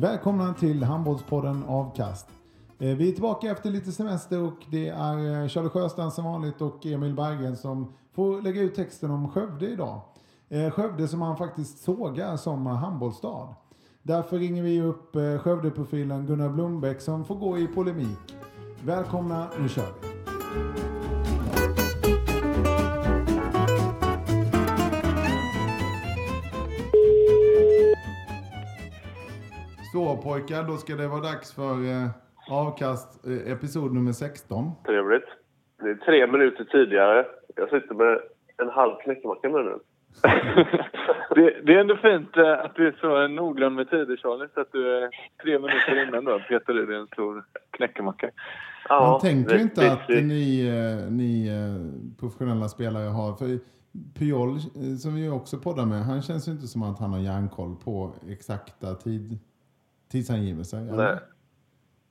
[0.00, 2.26] Välkomna till Handbollspodden Avkast.
[2.78, 6.60] Eh, vi är tillbaka efter lite semester och det är eh, Charlie Sjöstrand som vanligt
[6.60, 10.00] och Emil Berggren som får lägga ut texten om Skövde idag.
[10.48, 13.54] Eh, Skövde som han faktiskt sågar som handbollsstad.
[14.02, 18.36] Därför ringer vi upp Skövdeprofilen Gunnar Blombeck som får gå i polemik.
[18.84, 21.19] Välkomna, nu kör vi!
[29.92, 32.08] Så pojkar, då ska det vara dags för eh,
[32.50, 34.70] avkast eh, episod nummer 16.
[34.86, 35.24] Trevligt.
[35.82, 37.26] Det är tre minuter tidigare.
[37.56, 38.18] Jag sitter med
[38.62, 39.78] en halv knäckemacka med nu.
[41.34, 44.48] det, det är ändå fint eh, att du är så noggrann med tider Charlie.
[44.54, 45.10] Så att du är
[45.42, 48.30] tre minuter innan då petar i dig en stor knäckemacka.
[48.90, 53.34] Man tänker det- inte det- att ni, eh, ni eh, professionella spelare har...
[53.36, 53.58] För
[54.18, 54.60] Puyol,
[55.02, 58.14] som vi också poddar med, han känns ju inte som att han har järnkoll på
[58.28, 59.38] exakta tid,
[60.10, 60.80] tidsangivelser.
[60.80, 61.16] Nej.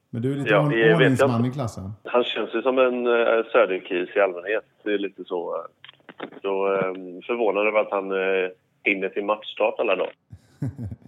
[0.09, 1.91] Men du är lite Ja, ordningsman i klassen.
[2.03, 4.65] Han känns ju som en uh, söderkis i allmänhet.
[4.83, 5.55] Det är lite så.
[5.55, 6.81] eh, så uh,
[7.27, 8.49] förvånad över att han uh,
[8.83, 10.13] hinner till matchstart alla dagar.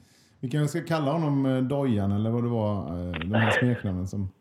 [0.41, 4.07] Vi kanske ska kalla honom eh, Dojan eller vad det var, eh, de här smeknamnen
[4.07, 4.31] som...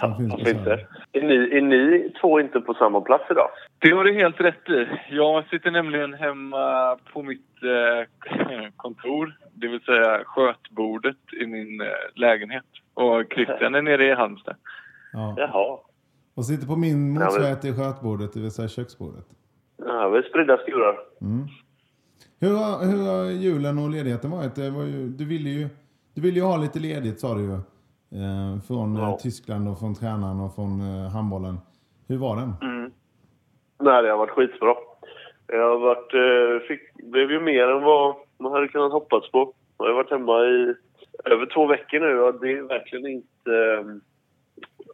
[0.00, 0.78] Ja, finns på.
[1.14, 3.48] Är ni, är ni två inte på samma plats idag?
[3.78, 4.86] Det har du helt rätt i.
[5.10, 9.38] Jag sitter nämligen hemma på mitt eh, kontor.
[9.52, 12.64] Det vill säga skötbordet i min eh, lägenhet.
[12.94, 14.56] Och Christian är nere i Halmstad.
[15.12, 15.34] Ja.
[15.36, 15.78] Jaha.
[16.34, 19.24] Och sitter på min motsvarighet till skötbordet, det vill säga köksbordet.
[19.76, 20.96] Ja, vi är spridda skurar.
[22.40, 24.54] Hur har, hur har julen och ledigheten varit?
[24.54, 25.68] Det var ju, du, ville ju,
[26.14, 27.58] du ville ju ha lite ledigt sa du ju.
[28.14, 29.18] Eh, från eh, Ja.
[29.22, 31.56] Tyskland och från tränaren och från eh, handbollen.
[32.08, 32.52] Hur var den?
[33.80, 34.74] Nej, det har varit skitbra.
[35.46, 36.12] Jag varit,
[36.68, 39.52] fick, blev ju mer än vad man hade kunnat hoppas på.
[39.78, 40.74] Jag har varit hemma i
[41.24, 43.84] över två veckor nu och det är verkligen inte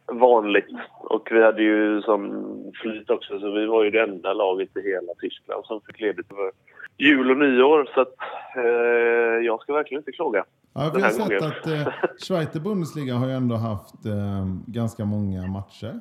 [0.05, 0.67] vanligt.
[0.99, 2.45] Och vi hade ju som
[2.81, 6.31] flyt också, så vi var ju det enda laget i hela Tyskland som fick ledigt
[6.31, 6.51] över
[6.99, 7.89] jul och nyår.
[7.93, 8.15] Så att,
[8.55, 10.45] eh, jag ska verkligen inte klaga.
[10.73, 11.43] Ja, jag har sett gången.
[11.43, 11.93] att eh,
[12.27, 15.99] Schweizer Bundesliga har ju ändå haft eh, ganska många matcher.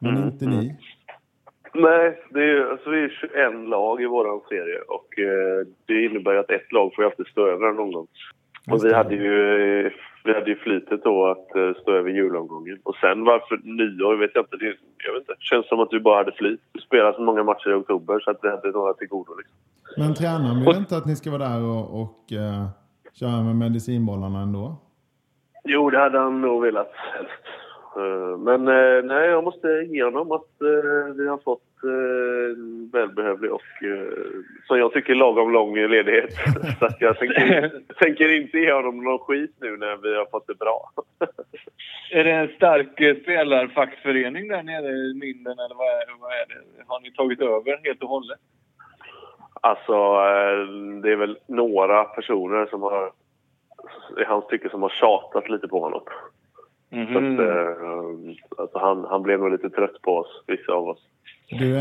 [0.00, 0.76] Men Mm, inte ni.
[1.74, 6.34] Nej, det är, alltså vi är 21 lag i vår serie och eh, det innebär
[6.34, 8.06] att ett lag får ju alltid stå över en omgång.
[8.70, 9.90] Och vi hade ju,
[10.24, 12.78] vi hade ju flytet då att eh, stå över julomgången.
[12.82, 14.56] Och sen varför nyår vet jag inte.
[14.56, 15.34] Det, jag vet inte.
[15.38, 16.60] Känns som att vi bara hade flyt.
[16.72, 19.34] Vi spelade så många matcher i oktober så att vi hade några till godo.
[19.38, 19.56] Liksom.
[19.96, 22.66] Men tränaren vill inte att ni ska vara där och, och eh,
[23.12, 24.76] köra med medicinbollarna ändå?
[25.64, 27.42] Jo, det hade han nog velat helst.
[27.96, 33.52] Eh, Men eh, nej, jag måste ge honom att eh, vi har fått en välbehövlig
[33.52, 33.62] och
[34.66, 36.32] som jag tycker lagom lång ledighet.
[36.78, 40.46] Så att jag tänker, tänker inte ge honom någon skit nu när vi har fått
[40.46, 40.90] det bra.
[42.10, 46.84] Är det en stark spelarfackförening där nere i Minden eller vad är, vad är det?
[46.86, 48.38] Har ni tagit över helt och hållet?
[49.66, 50.66] Alltså, eh,
[51.02, 53.10] det är väl några personer som har
[54.20, 56.00] i hans tycke som har tjatat lite på honom.
[56.90, 57.16] Så Mhm.
[57.16, 57.76] att, eh,
[58.58, 60.98] alltså han, han blev nog lite trött på oss, vissa av oss.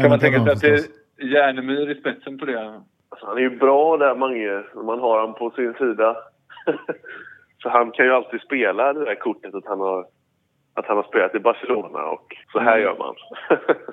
[0.02, 2.82] Kan man tänka sig att det är Järnemyr i spetsen på det?
[3.10, 4.64] Alltså, han är ju bra där, Mange.
[4.76, 6.18] Man har han på sin sida.
[7.64, 10.06] Så han kan ju alltid spela det där kortet att han har,
[10.78, 13.16] att han har spelat i Barcelona och så här gör man.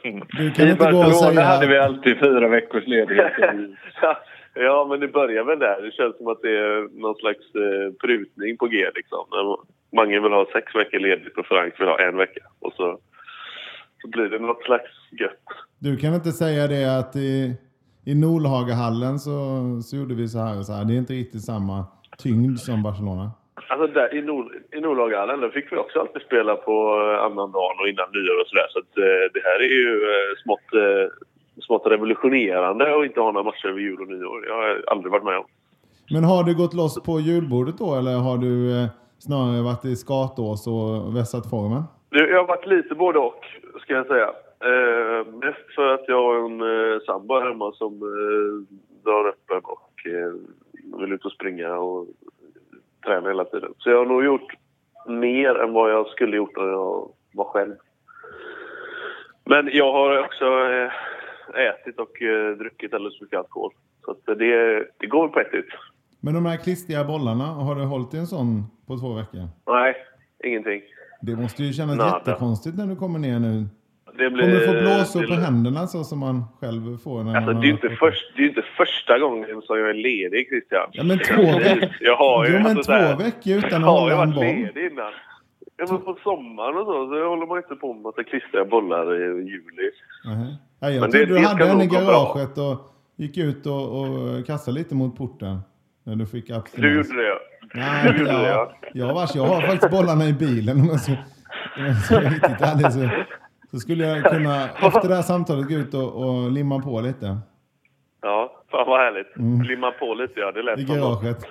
[0.38, 1.46] Du kan I inte gå och Barcelona säga...
[1.46, 3.32] hade vi alltid fyra veckors ledighet.
[4.54, 5.82] ja, men det börjar väl där.
[5.82, 9.24] Det känns som att det är någon slags eh, prutning på G liksom.
[9.92, 12.44] Många vill ha sex veckor ledigt och Frank vill ha en vecka.
[12.58, 12.98] Och så,
[14.02, 14.90] så blir det något slags
[15.20, 15.46] gött.
[15.78, 17.54] Du kan inte säga det att i,
[18.04, 19.36] i Nolhagahallen så,
[19.82, 20.84] så gjorde vi så här och så här.
[20.84, 21.86] Det är inte riktigt samma
[22.18, 23.30] tyngd som Barcelona.
[23.68, 27.52] Alltså där i, Nord, i Nordlagahallen där fick vi också alltid spela på eh, annan
[27.52, 28.66] dagen och innan nyår och sådär.
[28.70, 31.06] Så att, eh, det här är ju eh, smått, eh,
[31.66, 34.46] smått revolutionerande att inte ha några matcher över jul och nyår.
[34.46, 35.44] Jag har aldrig varit med om.
[36.14, 38.88] Men har du gått loss på julbordet då eller har du eh,
[39.18, 41.82] snarare varit i skatås och vässat formen?
[42.10, 43.44] Jag har varit lite både och,
[43.82, 44.30] ska jag säga.
[44.70, 50.06] Eh, mest för att jag har en eh, sambo hemma som eh, drar öppen och
[50.06, 50.32] eh,
[51.00, 52.06] vill ut och springa och
[53.06, 53.74] träna hela tiden.
[53.78, 54.52] Så jag har nog gjort
[55.08, 57.74] mer än vad jag skulle gjort när jag var själv.
[59.44, 60.90] Men jag har också eh,
[61.68, 63.72] ätit och eh, druckit alldeles för mycket alkohol.
[64.04, 65.66] Så det, det går på ett ut.
[66.20, 69.48] Men de här klistriga bollarna, har du hållit i en sån på två veckor?
[69.66, 69.96] Nej,
[70.44, 70.82] ingenting.
[71.20, 72.18] Det måste ju kännas Nada.
[72.18, 73.66] jättekonstigt när du kommer ner nu.
[74.18, 77.24] Det blir, Kommer du få blåsor på händerna så som man själv får?
[77.24, 79.94] När Alltså, man det, är inte först, det är inte första gången som jag är
[79.94, 80.88] ledig, Christian.
[80.92, 81.88] Ja, men två veckor.
[82.00, 84.18] Jag har ju Jo, men alltså, två veckor utan att Jag har hålla ju en
[84.18, 84.44] varit boll.
[84.44, 85.12] ledig innan.
[85.76, 89.14] Ja, men på sommaren och så, så håller man inte på med att klistra bollar
[89.14, 89.90] i juli.
[90.24, 90.56] Nähä.
[90.80, 92.04] Ja, jag Men det- du det hade en i gå bra.
[92.06, 95.58] garaget och gick ut och, och kastade lite mot porten.
[96.04, 97.08] När du fick abstinens.
[97.08, 97.38] Du gjorde det,
[97.74, 98.46] Nej, Du det, ja.
[98.48, 98.72] ja.
[98.94, 100.80] Jag, vars, jag har faktiskt bollarna i bilen.
[100.80, 101.12] Om jag ska,
[101.76, 102.92] om jag ska riktigt ärlig
[103.72, 107.38] så, skulle jag kunna efter det här samtalet gå ut och, och limma på lite
[108.22, 109.66] Ja, fan vad härligt.
[109.68, 110.52] Limma på lite, ja.
[110.52, 111.36] Det lät i garaget.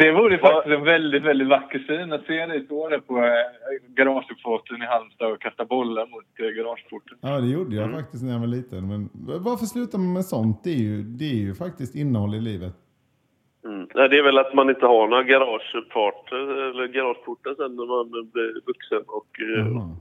[0.00, 3.22] Det vore faktiskt en väldigt, väldigt vacker syn att se dig stå där på äh,
[3.96, 7.18] garageuppfarten i Halmstad och kasta bollar mot äh, garageporten.
[7.20, 7.90] Ja, det gjorde Mm.
[7.90, 8.88] jag faktiskt när jag var liten.
[8.88, 9.10] Men
[9.48, 10.64] varför slutar man med sånt?
[10.64, 12.74] Det är ju, det är ju faktiskt innehåll i livet.
[13.64, 13.86] Mm.
[13.94, 18.30] Nej, det är väl att man inte har några garageuppfarter eller garageportar sen när man
[18.32, 19.02] blir vuxen.
[19.18, 19.96] Och, eh, Jaha.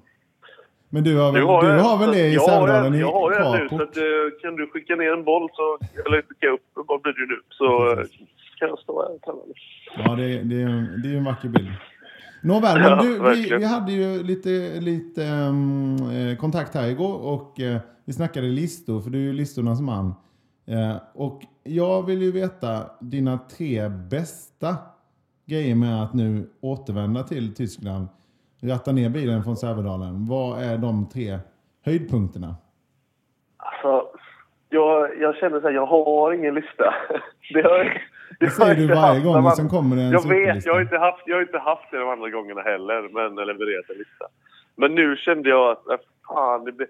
[0.94, 3.62] Men du har väl, Du har, du har väl det i Sävedalen Jag har en
[3.64, 4.04] nu, så att, eh,
[4.42, 7.92] kan du skicka ner en boll så, eller skicka upp boll blir det nu, så
[7.92, 8.06] eh,
[8.60, 9.60] kan jag stå här och lite.
[10.06, 11.72] Ja, det, är- det, är, det är ju en vacker bild.
[12.44, 14.50] Nåväl, Ja, men du, vi, vi hade ju lite,
[14.80, 19.82] lite eh, kontakt här igår och eh, vi snackade listor, för du är ju listornas
[19.82, 20.14] man.
[20.68, 24.76] Eh, och jag vill ju veta dina tre bästa
[25.46, 28.08] grejer med att nu återvända till Tyskland.
[28.64, 30.26] Ratta ner bilen från Sävedalen.
[30.30, 31.40] Vad är de tre
[31.86, 32.56] höjdpunkterna?
[33.58, 34.08] Alltså,
[34.70, 36.94] jag, jag känner så här, jag har ingen lista.
[37.54, 38.02] Det, har, det
[38.40, 41.24] Det säger du varje gång man- sen kommer en Jag vet, jag har, inte haft,
[41.26, 44.26] jag har inte haft det de andra gångerna heller, men eller levererat en lista.
[44.76, 45.98] Men nu kände jag att, äh,
[46.28, 46.88] fan, det blir,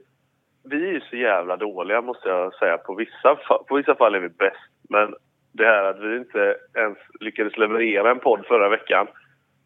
[0.64, 2.78] vi är ju så jävla dåliga måste jag säga.
[2.78, 3.36] På vissa,
[3.68, 4.58] på vissa fall är vi bäst,
[4.90, 5.14] men
[5.52, 9.08] det här att vi inte ens lyckades leverera en podd förra veckan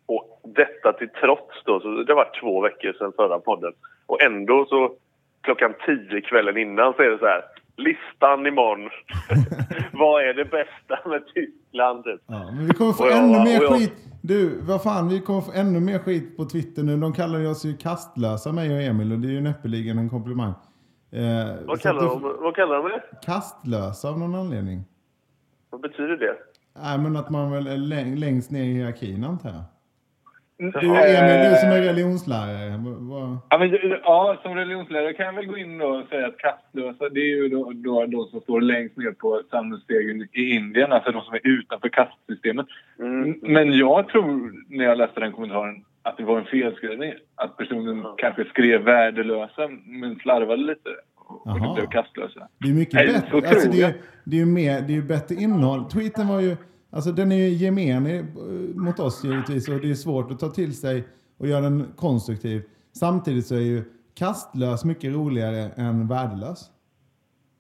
[0.05, 3.73] och detta till trots då, så det var två veckor sedan förra podden.
[4.05, 4.91] Och ändå så
[5.41, 7.41] klockan tio kvällen innan så är det så här.
[7.77, 8.89] Listan imorgon.
[9.93, 12.03] Vad är det bästa med Tyskland?
[12.03, 12.21] Typ?
[12.27, 13.93] Ja, men vi kommer få jag- ännu mer jag- skit.
[14.21, 16.97] Du, vad fan, vi kommer få ännu mer skit på Twitter nu.
[16.97, 20.53] De kallar oss ju kastlösa, mig och Emil, och det är ju näppeligen en komplimang.
[21.11, 23.03] Eh, Vad, kallar du- de, vad kallar de det?
[23.25, 24.81] Kastlösa av någon anledning.
[25.69, 26.35] Vad betyder det?
[26.81, 29.63] Nej, men att man väl är läng- längst ner i hierarkin, antar jag.
[30.57, 32.79] Du, Eh, Emil, du som är religionslärare.
[32.99, 33.69] vad- Ja, men,
[34.03, 37.49] ja, som religionslärare kan jag väl gå in och säga att kastlösa det är ju
[37.49, 41.41] då, då de som står längst ner på samhällsstegen i Indien, alltså de som är
[41.43, 42.65] utanför kastsystemet.
[42.99, 43.39] Mm.
[43.41, 47.13] Men jag tror, när jag läste den kommentaren, att det var en felskrivning.
[47.35, 50.89] Att personen kanske skrev värdelösa, men slarvade lite.
[51.15, 52.47] Och och det blev kastlösa.
[52.59, 53.49] Det är mycket Nej, bättre.
[53.49, 53.93] Alltså, det, är,
[54.23, 55.85] det är ju mer, det är bättre innehåll.
[55.89, 56.55] Tweeten var ju,
[56.95, 58.25] alltså den är ju gemenig eh,
[58.75, 61.03] mot oss givetvis och det är svårt att ta till sig
[61.39, 62.61] och göra den konstruktiv.
[62.99, 63.83] Samtidigt så är ju
[64.17, 66.69] kastlös mycket roligare än värdelös.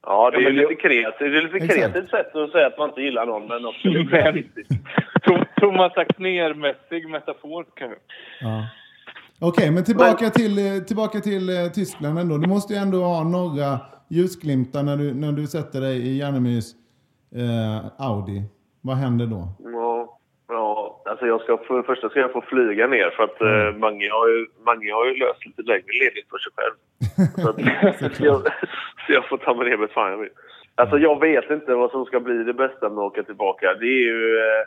[0.05, 1.19] Ja, det är ju lite kreativt.
[1.19, 4.63] Det är lite kreativt sätt att säga att man inte gillar någon, men också lite
[5.61, 7.97] Thomas Axnér-mässig metafor kanske.
[8.41, 8.67] Ja.
[9.39, 12.37] Okej, men tillbaka till, eh, tillbaka till eh, Tyskland ändå.
[12.37, 16.65] Du måste ju ändå ha några ljusglimtar när du, när du sätter dig i Järnemyrs
[17.35, 18.43] eh, Audi.
[18.85, 19.41] Vad händer då?
[19.73, 23.41] Ja, ja, alltså jag ska för det första ska jag få flyga ner för att
[23.41, 23.67] Mm.
[23.67, 26.75] eh, Mange, har ju, Mange har ju löst lite längre ledigt för sig själv.
[27.43, 28.41] Så, att, så, jag,
[29.07, 30.29] så jag får ta mig ner med fan jag vill.
[30.75, 33.73] Alltså jag vet inte vad som ska bli det bästa med att åka tillbaka.
[33.79, 34.37] Det är ju...
[34.37, 34.63] Eh,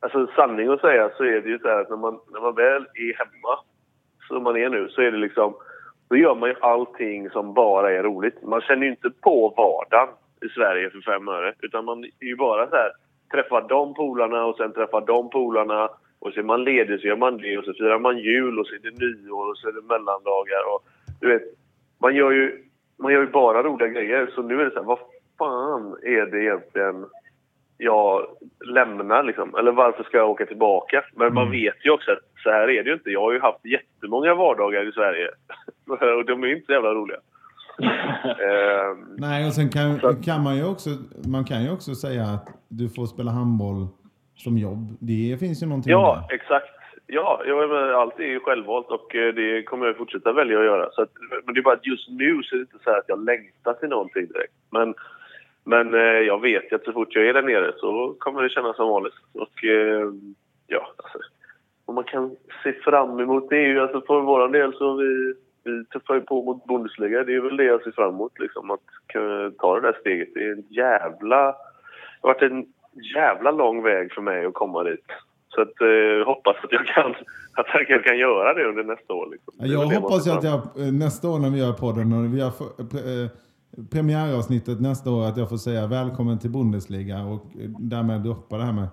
[0.00, 2.54] alltså sanning att säga så är det ju så här att när man, när man
[2.54, 3.54] väl är hemma,
[4.28, 5.54] som man är nu, så är det liksom...
[6.08, 8.42] Då gör man ju allting som bara är roligt.
[8.42, 10.14] Man känner ju inte på vardagen
[10.46, 11.54] i Sverige för fem öre.
[11.62, 12.90] Utan man är ju bara så här,
[13.30, 15.88] träffar de polarna och sen träffar de polarna.
[16.18, 18.66] Och så är man ledig så gör man det och så firar man jul och
[18.66, 20.74] så är det nyår och så är det mellandagar.
[20.74, 20.84] Och,
[21.20, 21.42] du vet,
[21.98, 22.64] man gör ju,
[22.98, 24.30] man gör ju bara roliga grejer.
[24.34, 24.98] Så nu är det så här, vad
[25.38, 27.06] fan är det egentligen
[27.78, 28.26] jag
[28.66, 29.54] lämnar liksom?
[29.54, 31.04] Eller varför ska jag åka tillbaka?
[31.12, 33.10] Men man vet ju också att så här är det ju inte.
[33.10, 35.30] Jag har ju haft jättemånga vardagar i Sverige.
[36.18, 37.18] och de är inte så jävla roliga.
[37.80, 40.90] Ehm, Nej, och sen kan, kan man ju också,
[41.28, 43.86] man kan ju också säga att du får spela handboll
[44.36, 44.96] som jobb.
[45.00, 46.34] Det finns ju någonting Ja, där.
[46.34, 46.66] exakt.
[47.06, 47.42] Ja,
[47.94, 50.90] allt är ju självvalt och eh, det kommer jag fortsätta välja att göra.
[50.92, 51.10] Så att,
[51.44, 53.24] men det är bara att just nu så är det inte så här att jag
[53.24, 54.52] längtar till någonting direkt.
[54.70, 54.94] Men,
[55.64, 58.48] men eh, jag vet ju att så fort jag är där nere så kommer det
[58.48, 59.14] kännas som vanligt.
[59.32, 60.10] Och eh,
[60.66, 61.18] ja, alltså,
[61.86, 65.34] vad man kan se fram emot det är ju alltså för vår del så vi,
[65.66, 67.24] vi tuffar ju på mot Bundesliga.
[67.24, 68.70] Det är väl det jag ser fram emot liksom.
[68.70, 70.28] Att kunna ta det där steget.
[70.34, 71.44] Det är en jävla...
[71.46, 72.66] Det har varit en
[73.14, 75.04] jävla lång väg för mig att komma dit.
[75.48, 77.10] Så att, eh, hoppas att jag kan,
[77.52, 79.28] att jag kan göra det under nästa år.
[79.30, 79.54] Liksom.
[79.58, 83.24] Jag hoppas att jag eh, nästa år när vi gör podden och vi gör pre-
[83.24, 83.30] eh,
[83.92, 88.64] premiäravsnittet nästa år att jag får säga välkommen till Bundesliga och eh, därmed droppa det
[88.64, 88.88] här med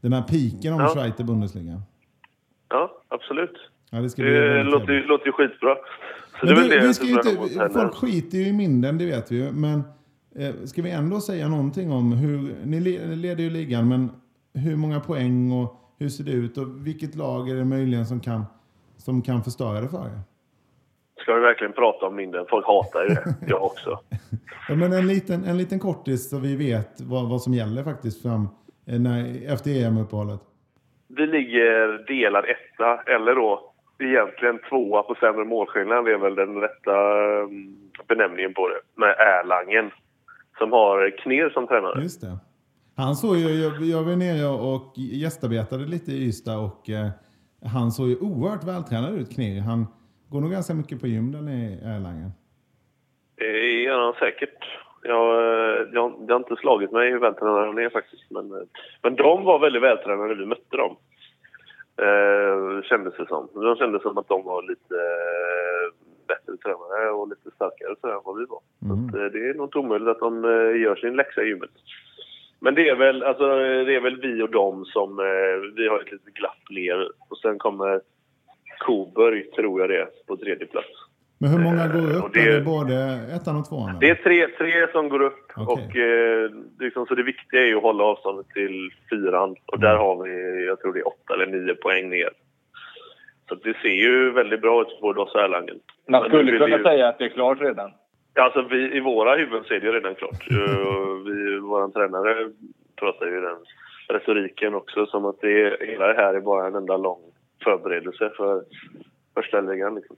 [0.00, 0.88] den här piken om Ja.
[0.88, 1.82] Schweiz i Bundesliga.
[2.68, 3.56] Ja, absolut.
[3.94, 5.74] Ja, det ska bli Det låter, ju- låter ju skitbra.
[6.40, 9.36] Så Men det det vi ska inte, folk skiter ju i minden, det vet vi
[9.36, 9.52] ju.
[9.52, 9.82] Men
[10.38, 12.80] eh, ska vi ändå säga någonting om hur, ni
[13.16, 14.10] leder ju ligan, men
[14.54, 18.20] hur många poäng och hur ser det ut och vilket lag är det möjligen som
[18.20, 18.44] kan,
[18.96, 20.20] som kan förstöra det för er?
[21.22, 22.44] Ska vi verkligen prata om minden?
[22.50, 23.34] Folk hatar ju det.
[23.48, 24.00] Jag också.
[24.68, 28.22] Ja, men en liten, en liten kortis så vi vet vad, vad som gäller faktiskt
[28.22, 28.48] fram
[28.86, 30.40] eh, när, efter EM-uppehållet.
[31.08, 36.08] Vi ligger delad etta, eller då egentligen tvåa på sämre målskillnad.
[36.08, 36.96] Är väl den rätta
[37.42, 39.00] mm, benämningen på det.
[39.00, 39.90] Med Erlangen.
[40.58, 42.02] Som har Kner som tränare.
[42.02, 42.38] Just det.
[42.96, 47.08] Han såg ju, jag, jag var nere och gästarbetade lite i Ystad och eh,
[47.74, 49.60] han såg ju oerhört vältränad ut, Knir.
[49.60, 49.86] Han
[50.28, 52.30] går nog ganska mycket på gym där nere i Erlangen.
[53.36, 54.58] Det gör han säkert.
[55.02, 58.30] Jag, eh, jag, det har inte slagit mig hur vältränade han är faktiskt.
[58.30, 58.66] Men, eh,
[59.02, 60.96] men de var väldigt vältränade när vi mötte dem.
[61.96, 63.48] Eh, kändes det som.
[63.54, 65.86] De kändes som att de var lite eh,
[66.28, 68.60] bättre tränare och lite starkare så än vad vi var.
[68.86, 71.48] Så att, eh, det är nog inte omöjligt att de eh, gör sin läxa i
[71.48, 71.70] gymmet.
[72.60, 75.18] Men det är väl, alltså, det är väl vi och dem som...
[75.18, 77.10] Eh, vi har ett litet glapp ner.
[77.28, 78.00] Och sen kommer
[78.78, 81.03] Coburg, tror jag det är, på tredje plats.
[81.44, 82.34] Men hur många Eh, går och upp?
[82.34, 82.94] det- Är det både
[83.36, 83.96] ettan och tvåan?
[84.00, 85.46] Det är tre, tre som går upp.
[85.56, 85.72] Okej.
[85.74, 89.56] Och, eh, liksom, så det viktiga är ju att hålla avståndet till fyran.
[89.66, 92.30] Och där har vi, jag tror det är åtta eller nio poäng ner.
[93.48, 95.78] Så det ser ju väldigt bra ut för oss Erlangen.
[96.08, 97.90] Man Men skulle kunna ju- säga att det är klart redan.
[98.34, 100.46] Ja, Alltså vi, i våra huvuden så är det ju redan klart.
[100.50, 102.50] Eh, vi, vår tränare
[102.96, 103.56] pratar ju den
[104.08, 107.20] retoriken också som att det är, hela det här är bara en enda lång
[107.64, 108.62] förberedelse för
[109.34, 109.94] första ligan.
[109.94, 110.16] Liksom.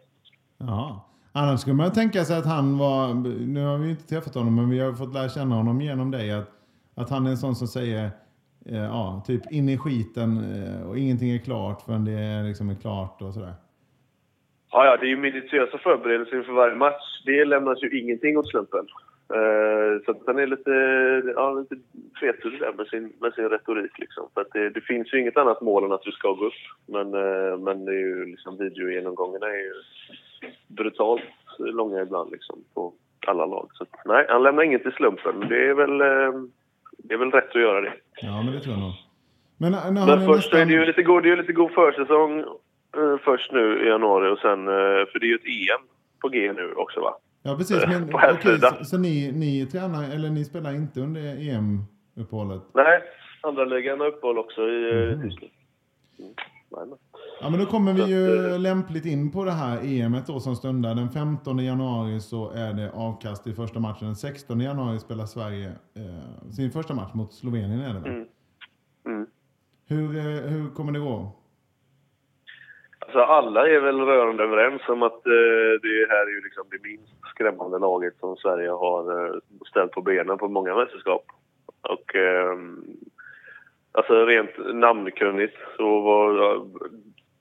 [0.59, 1.07] Ja.
[1.39, 3.15] Annars skulle man tänka sig att han var,
[3.55, 6.11] nu har vi ju inte träffat honom, men vi har fått lära känna honom genom
[6.11, 6.33] dig.
[6.33, 6.51] Att,
[6.95, 8.05] att han är en sån som säger,
[8.67, 12.71] eh, ja, typ in i skiten eh, och ingenting är klart förrän det är, liksom
[12.71, 13.55] är klart och sådär.
[14.73, 17.07] Ja, ja, det är ju minutiösa förberedelser inför varje match.
[17.25, 18.87] Det lämnas ju ingenting åt slumpen.
[19.37, 20.73] Eh, så att han är lite,
[21.35, 21.77] ja, lite
[22.21, 23.99] tvetydig där med sin, med sin retorik.
[23.99, 24.29] Liksom.
[24.35, 26.63] För att det, det finns ju inget annat mål än att du ska gå upp.
[26.87, 29.75] Men, eh, men det är ju, liksom, videogenomgångarna är ju
[30.69, 31.23] brutalt
[31.59, 32.93] långa ibland liksom, på
[33.27, 33.69] alla lag.
[33.73, 35.41] Så nej, han lämnar inget till slumpen.
[35.49, 36.41] Det är väl, eh,
[36.99, 37.93] det är väl rätt att göra det.
[38.23, 38.93] Ja, men det tror jag nog.
[39.59, 40.69] Men när, han Men är först är nästan...
[40.69, 42.39] det ju lite god, det är ju lite god försäsong
[42.97, 44.75] eh, först nu i januari och sen, eh,
[45.13, 45.87] för det är ju ett EM
[46.21, 47.17] på G nu också va?
[47.43, 47.87] Ja, precis.
[47.87, 52.63] Men, på här okej, så, så ni, ni tränar, eller ni spelar inte under EM-uppehållet?
[52.75, 53.03] Nej,
[53.43, 55.13] andra ligan har uppehåll också i Mhm.
[55.13, 55.23] mm.
[55.23, 55.53] Tyskland.
[56.19, 56.33] Mm.
[56.71, 56.99] Jajamän.
[57.41, 60.41] Ja, men då kommer vi ju att, eh, lämpligt in på det här EMet då
[60.41, 60.95] som stundar.
[60.95, 64.07] Den 15 januari så är det avkast i första matchen.
[64.07, 68.11] Den 16 januari spelar Sverige eh, sin första match mot Slovenien är det väl?
[68.11, 68.29] Mm.
[69.07, 69.27] Mm.
[69.89, 71.33] Hur, eh, hur kommer det gå?
[72.99, 76.89] Alltså alla är väl rörande överens om att eh, det här är ju liksom det
[76.89, 79.35] minst skrämmande laget som Sverige har eh,
[79.71, 81.25] ställt på benen på många mästerskap.
[81.83, 82.57] Och eh,
[83.97, 86.61] alltså rent namnkunnigt så vad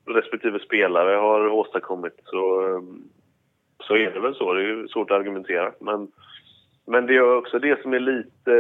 [0.05, 3.01] respektive spelare har åstadkommit så, ehm,
[3.79, 4.53] så är det väl så.
[4.53, 5.71] Det är ju svårt att argumentera.
[5.79, 6.07] Men,
[6.87, 8.51] men det är också det som är lite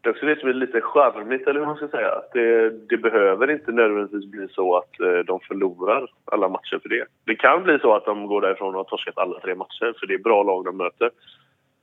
[0.00, 2.12] det är också det som är lite charmigt, eller hur man ska säga.
[2.12, 6.88] Att det, det behöver inte nödvändigtvis bli så att eh, de förlorar alla matcher för
[6.88, 7.04] det.
[7.24, 10.06] Det kan bli så att de går därifrån och har torskat alla tre matcher, för
[10.06, 11.10] det är bra lag de möter.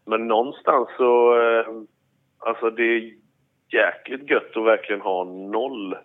[0.05, 1.41] Men någonstans så...
[1.41, 1.65] Eh,
[2.39, 3.13] alltså det
[3.73, 5.95] jäkligt gött att verkligen ha noll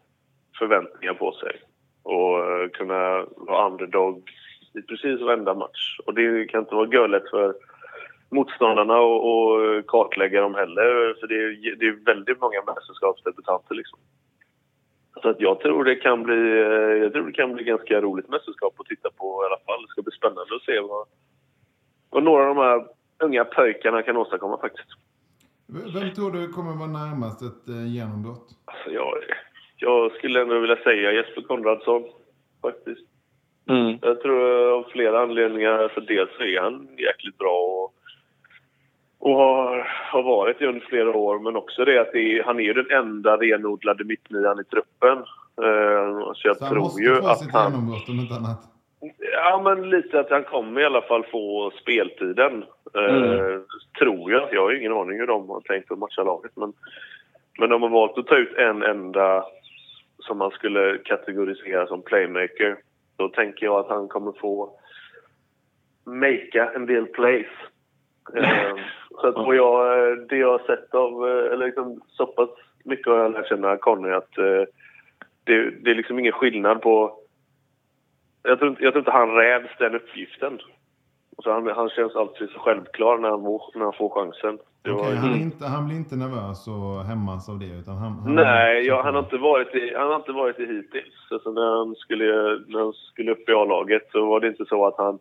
[0.58, 1.60] förväntningar på sig.
[2.02, 4.30] Och eh, kunna vara underdog
[4.74, 5.98] i precis varenda match.
[6.06, 7.54] Och det kan inte vara görlätt för
[8.30, 11.16] motståndarna att kartlägga dem heller.
[11.20, 13.98] För det är, det är väldigt många mästerskapsdebutanter liksom.
[15.22, 18.28] Så att jag tror det kan bli, eh, jag tror det kan bli ganska roligt
[18.28, 19.82] mästerskap att titta på i alla fall.
[19.82, 21.06] Det ska bli spännande att se vad,
[22.10, 22.86] vad några av de här
[23.22, 24.88] unga pojkarna kan åstadkomma faktiskt.
[25.72, 28.48] Vem tror du kommer vara närmast ett eh, genombrott?
[28.64, 29.14] Alltså jag,
[29.76, 32.02] jag skulle ändå vilja säga Jesper Konradsson
[32.62, 33.06] faktiskt.
[33.68, 33.98] Mm.
[34.02, 35.88] Jag tror av flera anledningar.
[35.88, 37.94] För dels är han jäkligt bra och,
[39.18, 41.38] och har, har varit det under flera år.
[41.38, 45.18] Men också det att det är, han är den enda renodlade mittnian i truppen.
[45.66, 47.72] Eh, så jag Så han tror måste ju få att sitt han...
[47.72, 48.77] genombrott om inte annat.
[49.32, 52.64] Ja, men lite att han kommer i alla fall få speltiden.
[52.94, 53.62] Eh, Mm.
[53.98, 54.54] Tror jag.
[54.54, 56.52] Jag har ingen aning hur de har tänkt att matcha laget.
[56.56, 56.72] Men,
[57.58, 59.44] men de har valt att ta ut en enda
[60.18, 62.76] som man skulle kategorisera som playmaker.
[63.16, 64.70] Då tänker jag att han kommer få
[66.04, 67.46] makea en del plays.
[68.34, 68.76] Eh,
[69.10, 72.48] så att vad jag, det jag har sett av, eh, eller liksom så pass
[72.84, 74.62] mycket har jag lärt känna Conny att eh,
[75.44, 77.17] det, det är liksom ingen skillnad på
[78.48, 80.58] jag tror, inte, jag tror inte han räds den uppgiften.
[81.42, 83.42] Så han, han känns alltid så självklar när han,
[83.74, 84.58] när han får chansen.
[84.84, 88.12] Var- han, är inte, han blir inte nervös och hämmas av det utan han...
[88.12, 91.16] han Nej, ja, han, har inte varit i, han har inte varit det hittills.
[91.30, 92.28] Alltså när, han skulle,
[92.66, 95.18] när han skulle upp i A-laget så var det inte så att, han,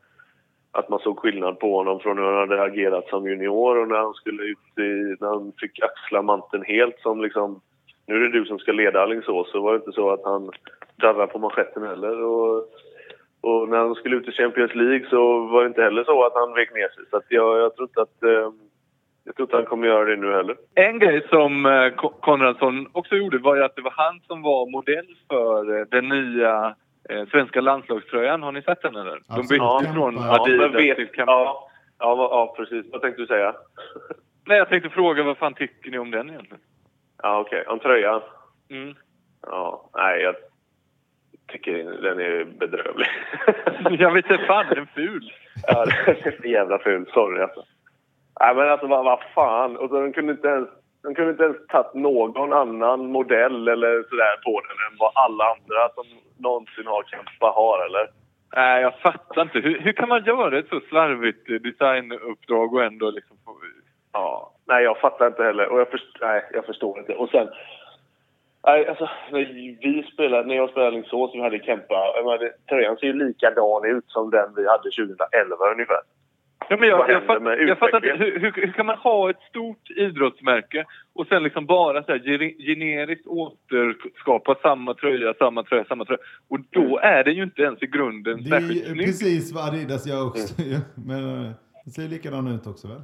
[0.72, 3.98] att man såg skillnad på honom från hur han hade agerat som junior och när
[3.98, 7.62] han skulle ut i, när han fick axla manteln helt som liksom
[8.08, 10.52] nu är det du som ska leda Alingsås så var det inte så att han
[10.96, 12.24] darrade på manschetten heller.
[12.24, 12.66] Och,
[13.42, 16.34] och när han skulle ut i Champions League så var det inte heller så att
[16.36, 17.04] han vek ner sig.
[17.10, 18.52] Så att jag, jag tror inte att eh,
[19.24, 20.56] jag tror inte han kommer göra det nu heller.
[20.76, 24.42] En grej som eh, Ko- Konradsson också gjorde var ju att det var han som
[24.42, 26.76] var modell för eh, den nya
[27.32, 28.44] svenska landslagströjan.
[28.44, 29.22] Har ni sett den eller?
[29.28, 30.16] De bytte Ja, från.
[30.16, 32.86] Ja, Adidas vet, till ja, ja, ja, precis.
[32.92, 33.56] Vad tänkte du säga?
[34.46, 36.62] Nej, jag tänkte fråga vad fan tycker ni om den egentligen?
[37.24, 37.64] Ja, okej.
[37.68, 38.22] Om tröjan?
[38.70, 38.96] Mm.
[39.42, 40.36] Ja, nej, jag
[41.48, 43.08] tycker den är bedrövlig.
[44.00, 45.34] Jag vet inte fan, den är ful.
[45.68, 47.10] ja, den är för jävla ful.
[47.14, 47.64] Sorry alltså.
[48.40, 49.78] Nej, men alltså vad, vad fan.
[49.78, 50.70] Och så de kunde inte ens...
[51.04, 55.44] De kunde inte ens tagit någon annan modell eller sådär på den än vad alla
[55.44, 56.06] andra som
[56.38, 58.08] någonsin har Kempa har, eller?
[58.56, 59.60] Nej, jag fattar inte.
[59.60, 63.52] Hur, hur kan man göra ett så slarvigt designuppdrag och ändå liksom få...
[64.14, 65.68] Ja, nej jag fattar inte heller.
[65.68, 67.14] Och jag, först, nej, jag förstår inte.
[67.16, 67.48] Och sen...
[68.68, 69.40] Nej, alltså, när
[69.82, 73.08] vi spelade, när jag spelade i Alingsås och vi hade Kempa, menar, det- tröjan ser
[73.08, 76.02] ju likadan ut som den vi hade 2011 ungefär.
[76.70, 78.24] Ja, men jag, Vad jag, fatt, jag fattar inte.
[78.24, 82.20] Hur, hur, hur kan man ha ett stort idrottsmärke och sen liksom bara så här
[82.20, 86.20] gene- generiskt återskapa samma tröja, samma tröja, samma tröja.
[86.50, 89.06] Och då är den ju inte ens i grunden Det är särskilt ju snygg.
[89.06, 90.80] precis vad Adidas gör också Mm.
[91.08, 91.52] Men eh,
[91.86, 93.02] det ser likadan ut också väl?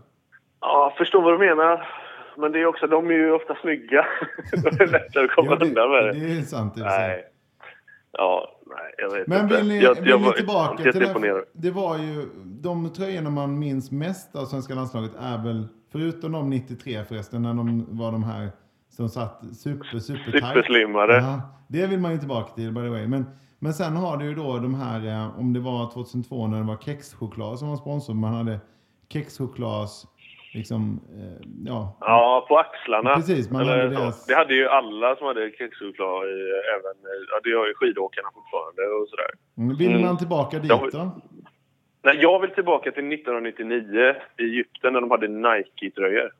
[0.61, 1.87] Ja, jag förstår vad du menar.
[2.37, 4.05] Men det är också, de är ju ofta snygga.
[4.63, 6.19] Då är det lättare att komma Ja, undan med det, det.
[6.19, 6.83] det är sant sig.
[6.85, 7.25] Nej.
[8.17, 9.55] Ja, nej, jag vet Men inte.
[9.57, 11.45] vill ni, jag, vill jag ni var tillbaka till det?
[11.53, 16.49] Det var ju de tröjorna man minns mest av svenska landslaget är väl, förutom de
[16.49, 18.49] 93 förresten, när de var de här
[18.89, 20.31] som satt super, super.
[20.31, 21.13] Superslimmade.
[21.17, 23.07] Ja, det vill man ju tillbaka till by the way.
[23.07, 23.25] Men,
[23.59, 26.63] men sen har du ju då de här, eh, om det var 2002 när det
[26.67, 28.59] var kexchoklad som var sponsor, man hade
[29.09, 30.05] kexchoklads,
[30.53, 31.97] liksom, eh, ja.
[31.99, 33.15] Ja, på axlarna.
[33.15, 36.39] Precis, man Eller, hade deras- Det hade ju alla som hade kexchoklad, i,
[36.75, 36.95] även,
[37.31, 39.31] ja, det har ju skidåkarna fortfarande och sådär.
[39.57, 40.01] Mm, Vill Mm.
[40.01, 41.21] man tillbaka dit Ja, då?
[42.05, 46.31] Nej, jag vill tillbaka till 1999 i Egypten när de hade Nike-tröjor.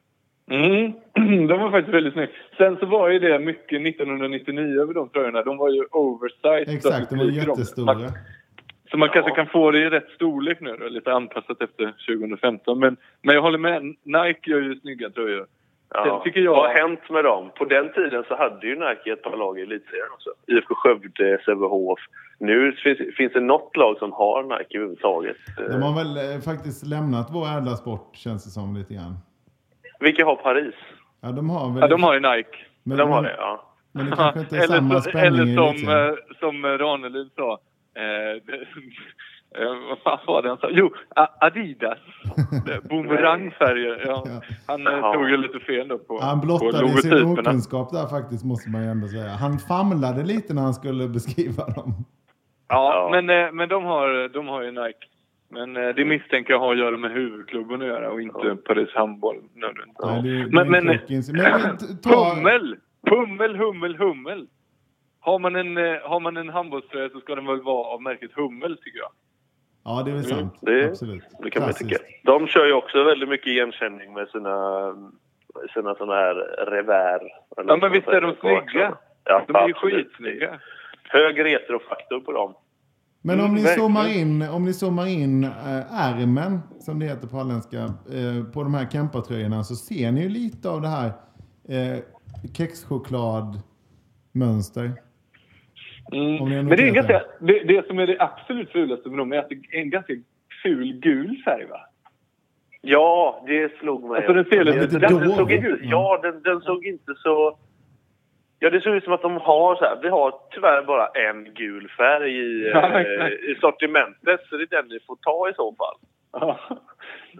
[0.52, 0.94] Mm.
[1.48, 2.32] De var faktiskt väldigt snygga.
[2.58, 5.42] Sen så var ju det mycket 1999 över de tröjorna.
[5.44, 6.76] De var ju oversized.
[6.76, 8.10] Exakt, de var Så man- jättestora.
[8.94, 9.14] Så man Ja.
[9.14, 12.80] kanske kan få det i rätt storlek nu då, lite anpassat efter 2015.
[12.80, 15.46] Men, men jag håller med, Nike gör ju snygga tröjor.
[15.94, 16.04] Ja.
[16.06, 17.52] Sen tycker jag- Vad har hänt med dem?
[17.58, 20.30] På den tiden så hade ju Nike ett par lag i elitserien också.
[20.48, 22.00] IFK Skövde, Sävehof.
[22.40, 25.38] Nu finns, finns det något lag som har Nike överhuvudtaget.
[25.58, 29.14] De har väl eh, faktiskt lämnat vår ädla sport känns det som lite grann.
[30.00, 30.76] Vilka har Paris?
[31.22, 31.82] Ja, de har väl...
[31.82, 32.58] Ja, de har ju Nike.
[32.84, 33.70] men, de har det, ja.
[33.92, 36.10] Men det kanske inte är eller samma så, spänning i eller som, elitserien.
[36.10, 37.60] eh, som Ranelid sa.
[37.96, 38.42] Eh,
[39.56, 40.68] Eh, vad fan var det han sa?
[40.72, 40.94] Jo,
[41.42, 42.00] Adidas.
[42.90, 44.04] Boomerangfärger.
[44.06, 44.24] Ja.
[44.26, 44.42] Ja.
[44.68, 45.14] Han eh, Jaha.
[45.14, 47.50] tog ju lite fel då på, Han på blottade sin logotyperna.
[47.50, 49.28] okunskap där faktiskt, måste man ju ändå säga.
[49.30, 51.94] Han famlade lite när han skulle beskriva dem.
[52.70, 53.22] Ja, Ja.
[53.22, 55.08] men, eh, men de, har, de har ju Nike.
[55.50, 58.90] Men eh, det misstänker jag har att göra med huvudklubben att göra och inte Paris
[58.96, 59.38] Handboll.
[59.56, 59.70] Nej,
[60.24, 61.00] det, är- det Men- men- men,
[61.62, 62.76] men ta, Pummel!
[63.10, 64.48] Pummel, hummel, hummel.
[65.26, 68.32] Har man en, eh, har man en handbollströja så ska den väl vara av märket
[68.34, 69.10] Hummel tycker jag.
[69.86, 70.54] Ja, det är väl sant.
[70.68, 71.24] Mm, det- Absolut.
[71.44, 71.98] Det kan man tycka.
[72.24, 74.86] De kör ju också väldigt mycket igenkänning med sina,
[75.74, 77.20] sina såna här revär.
[77.58, 78.98] Ja, men visst är de snygga?
[79.24, 80.60] Ja, De är ju skitsnygga.
[81.04, 82.54] Hög retrofaktor på dem.
[83.26, 83.80] Men om Mm, ni, verkligen.
[83.90, 85.52] zoomar in, om ni zoomar in äh,
[85.94, 90.30] ärmen, som det heter på holländska, eh, på de här Kempa-tröjorna så ser ni ju
[90.30, 91.08] lite av det här
[91.70, 91.98] eh,
[92.58, 94.92] kexchokladmönster.
[96.12, 96.40] Mm.
[96.40, 99.34] Har Men det, är noterat ganska, det, det som är det absolut fulaste med dem
[99.34, 100.14] är att det är en ganska
[100.64, 101.80] ful gul färg va?
[102.82, 104.18] Ja, det slog mig.
[104.18, 107.58] Alltså, den ser lite den, den såg inte, Ja, den, den såg inte så...
[108.60, 110.00] Ja, det såg ut som att de har så här.
[110.02, 114.82] Vi har tyvärr bara en gul färg i, Ja, eh, i sortimentet, så det är
[114.82, 115.98] den ni får ta i så fall.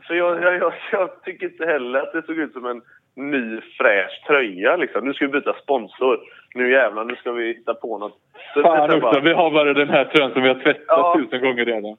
[0.08, 2.82] För jag, jag, jag, jag tycker inte heller att det såg ut som en
[3.16, 4.76] ny fräsch tröja.
[4.76, 5.06] Liksom.
[5.08, 6.20] Nu ska vi byta sponsor.
[6.56, 8.18] Nu jävlar, nu ska vi hitta på något.
[8.54, 11.16] Fan också, bara- vi har bara den här tröjan som vi har tvättat Ja.
[11.18, 11.98] tusen gånger redan.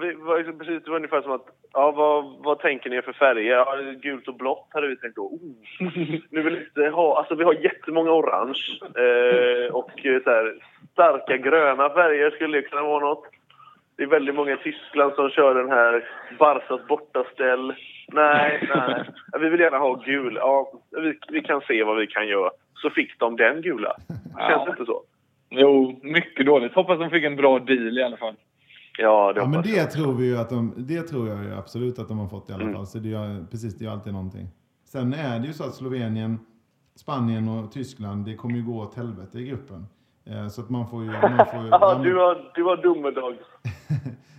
[0.00, 3.12] Vi var liksom precis, det var ungefär som att, ja vad, vad tänker ni för
[3.12, 3.52] färger?
[3.52, 5.22] Ja, gult och blått hade vi tänkt då.
[5.22, 5.40] Oh.
[6.30, 10.54] Nu vill inte ha, alltså vi har jättemånga orange eh, och eh, så här,
[10.92, 13.24] starka gröna färger skulle det kunna vara något.
[13.96, 16.04] Det är väldigt många i Tyskland som kör den här
[16.38, 17.74] Barsas bortaställ.
[18.12, 19.04] Nej, nej.
[19.40, 20.34] Vi vill gärna ha gul.
[20.34, 22.50] Ja, vi, vi kan se vad vi kan göra.
[22.74, 23.92] Så fick de den gula.
[24.08, 24.64] Känns Ja.
[24.64, 25.02] det inte så?
[25.50, 26.74] Jo, mycket dåligt.
[26.74, 28.34] Hoppas de fick en bra deal i alla fall.
[28.98, 29.90] Ja, det Ja, men det jag.
[29.90, 32.52] tror vi ju att de, det tror jag ju absolut att de har fått i
[32.52, 32.74] alla Mm.
[32.74, 32.86] fall.
[32.86, 34.46] Så det gör, precis, det gör alltid någonting.
[34.84, 36.38] Sen är det ju så att Slovenien,
[36.96, 39.86] Spanien och Tyskland, det kommer ju gå åt helvete i gruppen.
[40.26, 41.10] Eh, så att man får ju...
[41.10, 43.32] Man får ju Ja, du har, du har domedag.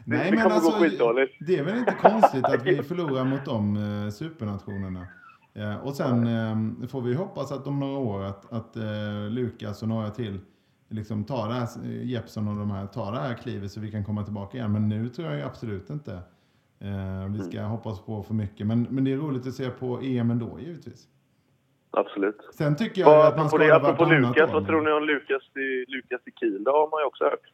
[0.06, 3.45] Nej, det men kommer gå alltså, det är väl inte konstigt att vi förlorar mot
[3.45, 5.08] de eh, supernationerna.
[5.54, 9.82] Eh, och sen eh, får vi hoppas att om några år att, att eh, Lukas
[9.82, 10.39] och några till
[10.89, 13.91] liksom tar det här, eh, Jeppsson och de här, tar det här klivet så vi
[13.91, 14.71] kan komma tillbaka igen.
[14.71, 16.13] Men nu tror jag absolut inte
[16.80, 18.67] eh, vi ska hoppas på för mycket.
[18.67, 21.08] Men, men det är roligt att se på EM ändå givetvis.
[21.91, 22.38] Absolut.
[22.54, 25.86] Sen tycker jag att man ska det, apropå Lukas, vad tror ni om Lukas till,
[25.88, 26.63] Lukas till Kiel?
[26.63, 27.45] Det har man ju också hört.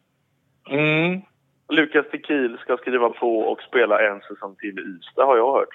[0.69, 1.22] Mm.
[1.69, 5.54] Lukas till Kiel ska skriva på och spela en säsong till i Ystad har jag
[5.54, 5.69] hört.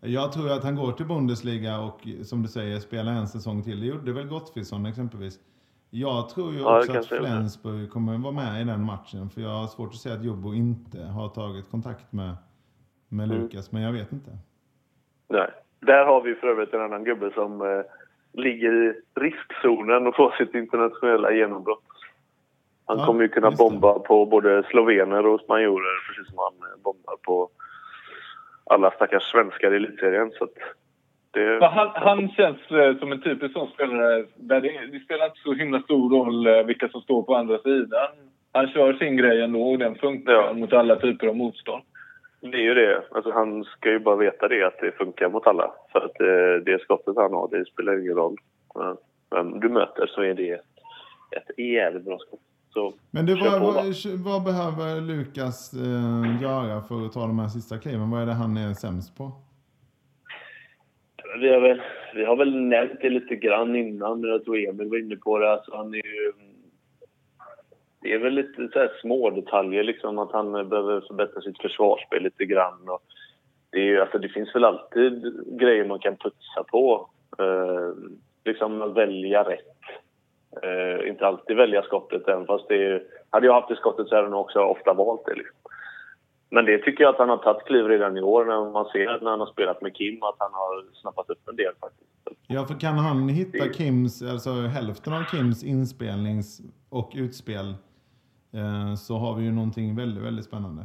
[0.00, 3.80] Jag tror att han går till Bundesliga och som du säger spelar en säsong till.
[3.80, 5.38] Det gjorde väl Gottfridsson exempelvis.
[5.90, 7.06] Jag tror ju Ja, också att.
[7.06, 9.30] Flensburg kommer vara med i den matchen.
[9.30, 12.36] För jag har svårt att säga att Jobbo inte har tagit kontakt med,
[13.08, 13.42] med Mm.
[13.42, 13.72] Lukas.
[13.72, 14.30] Men jag vet inte.
[15.28, 15.50] Nej.
[15.80, 17.80] Där har vi för övrigt en annan gubbe som eh,
[18.38, 21.82] ligger i riskzonen och får sitt internationella genombrott.
[22.86, 23.64] Han Ja, kommer ju kunna just det.
[23.64, 27.48] bomba på både slovener och spanjorer precis som han bombar på
[28.70, 30.30] alla stackars svenskar i elitserien.
[30.38, 30.54] Så att
[31.30, 35.40] det, Han, han känns eh, som en typisk sån spelare där det, det spelar inte
[35.42, 38.08] så himla stor roll eh, vilka som står på andra sidan.
[38.52, 40.52] Han kör sin grej ändå och den funkar Ja.
[40.52, 41.82] mot alla typer av motstånd.
[42.40, 43.02] Det är ju det.
[43.10, 45.72] Alltså, han ska ju bara veta det, att det funkar mot alla.
[45.92, 48.36] För att eh, det skottet han har, det spelar ingen roll.
[48.74, 48.96] Men,
[49.30, 50.52] vem du möter så är det
[51.30, 52.40] ett jävligt bra skott.
[52.70, 53.82] Så Men du, vad, vad, va?
[54.24, 58.10] vad behöver Lukas eh, göra för att ta de här sista kliven?
[58.10, 59.32] Vad är det han är sämst på?
[61.40, 61.82] Vi har, väl,
[62.14, 65.38] vi har väl nämnt det lite grann innan, men jag tror Emil var inne på
[65.38, 65.52] det.
[65.52, 66.32] Alltså, han är ju...
[68.00, 72.44] Det är väl lite så små detaljer, liksom att han behöver förbättra sitt försvarsspel lite
[72.44, 72.88] grann.
[72.88, 73.02] Och
[73.70, 77.08] det, är, ju- alltså, det finns väl alltid grejer man kan putsa på.
[77.38, 77.92] Eh,
[78.44, 79.64] liksom välja rätt.
[80.62, 84.14] Eh, inte alltid välja skottet, även fast det är, Hade jag haft det skottet så
[84.14, 85.34] hade jag nog också ofta valt det.
[85.34, 85.56] Liksom.
[86.50, 89.20] Men det tycker jag att han har tagit kliv redan i år när man ser
[89.22, 92.10] när han har spelat med Kim att han har snappat upp en del faktiskt.
[92.46, 97.74] Ja, för kan han hitta Kims, alltså hälften av Kims inspelnings och utspel
[98.52, 100.82] Eh, så har vi ju någonting väldigt, väldigt spännande.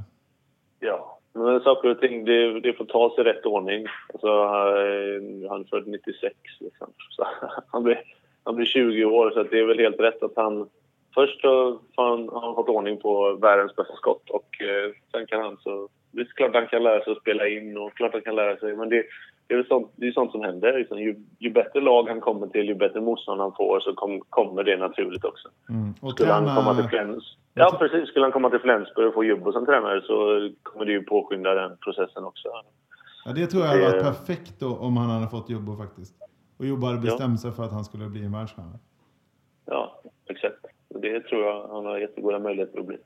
[0.80, 3.86] Ja, men saker och ting det, det får tas i rätt ordning.
[4.14, 6.88] Alltså, eh, han är född 96 liksom.
[7.10, 7.28] Så
[7.68, 8.02] han, blir,
[8.44, 10.70] han blir 20 år så att det är väl helt rätt att han
[11.16, 15.42] Först får han, har han fått ordning på världens bästa skott och eh, sen kan
[15.42, 18.22] han så det är klart han kan lära sig att spela in och klart han
[18.22, 18.76] kan lära sig.
[18.76, 19.06] Men det,
[19.48, 20.78] det är sånt, det är sånt som händer.
[20.80, 21.00] Liksom.
[21.00, 24.64] Ju, ju bättre lag han kommer till, ju bättre motstånd han får så kom, kommer
[24.64, 25.50] det naturligt också.
[25.70, 25.94] Mm.
[26.02, 27.38] Och Skulle han träna- komma till Flens...
[27.54, 28.10] Ja, precis.
[28.10, 31.54] Skulle han komma till Flensburg och få Jubbo som tränare så kommer det ju påskynda
[31.54, 32.48] den processen också.
[33.26, 36.14] Ja, det tror jag hade varit perfekt då, om han hade fått Jobbo faktiskt.
[36.58, 38.80] Och Jobbo hade bestämt sig för att han skulle bli en världsstjärna.
[39.66, 40.66] Ja, exakt.
[40.90, 42.98] Det tror jag han har jättegoda möjligheter att bli.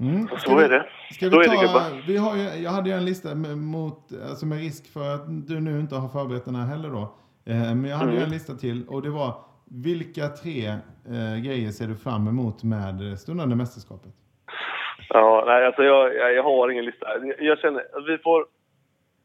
[0.00, 0.28] Mm.
[0.38, 0.86] Så är det.
[1.10, 2.06] Ska Så vi är det, ta, gubbar.
[2.06, 3.98] vi har ju, jag hade ju en lista med, mot,
[4.30, 7.02] alltså med risk för att du nu inte har förberett den här heller då.
[7.52, 8.20] Eh, men jag hade Mm.
[8.20, 9.32] ju en lista till och det var
[9.70, 10.66] vilka tre
[11.14, 14.12] eh, grejer ser du fram emot med stundande mästerskapet?
[15.08, 17.06] Ja, nej, alltså jag, jag, jag har ingen lista.
[17.18, 18.46] Jag, jag känner att vi får...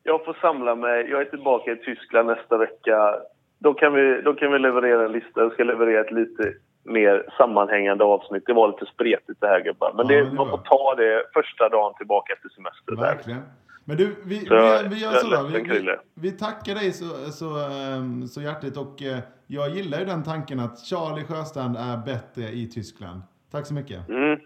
[0.04, 1.10] Jag får samla mig.
[1.10, 3.16] Jag är tillbaka i Tyskland nästa vecka.
[3.60, 5.42] Då kan vi, då kan vi leverera en lista.
[5.42, 8.44] Jag ska leverera ett lite mer sammanhängande avsnitt.
[8.46, 9.94] Det var lite spretigt det här gubbar.
[9.96, 12.96] Men Ja, det, det man får ta det första dagen tillbaka efter semester.
[12.96, 13.02] där.
[13.02, 13.42] Verkligen.
[13.86, 17.46] Men du, vi, Så vi, vi gör så Vi, vi, vi tackar dig så, så,
[17.46, 19.18] ehm, så hjärtligt och eh,
[19.48, 23.22] jag gillar ju den tanken att Charlie Sjöstrand är bättre i Tyskland.
[23.52, 24.10] Tack så mycket.
[24.10, 24.40] Mm.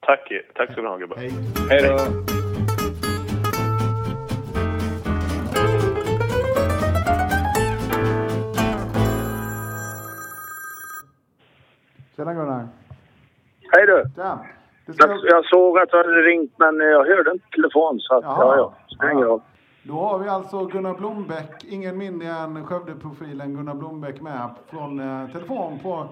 [0.00, 1.16] Tack, tack ska ni ha gubbar.
[1.16, 1.30] Hej.
[1.70, 2.69] Hej då!
[12.20, 12.68] Tjena Gunnar.
[13.72, 14.04] Hej du!
[14.16, 14.38] Tja.
[14.94, 18.22] Ska, Jag, jag såg att du hade ringt men jag hörde inte telefon så att,
[18.24, 18.56] Jaha.
[18.56, 19.08] ja, ja.
[19.12, 19.40] Roll.
[19.82, 25.30] Då har vi alltså Gunnar Blombeck, ingen mindre än Skövde-profilen Gunnar Blombeck med från eh,
[25.32, 26.08] telefon på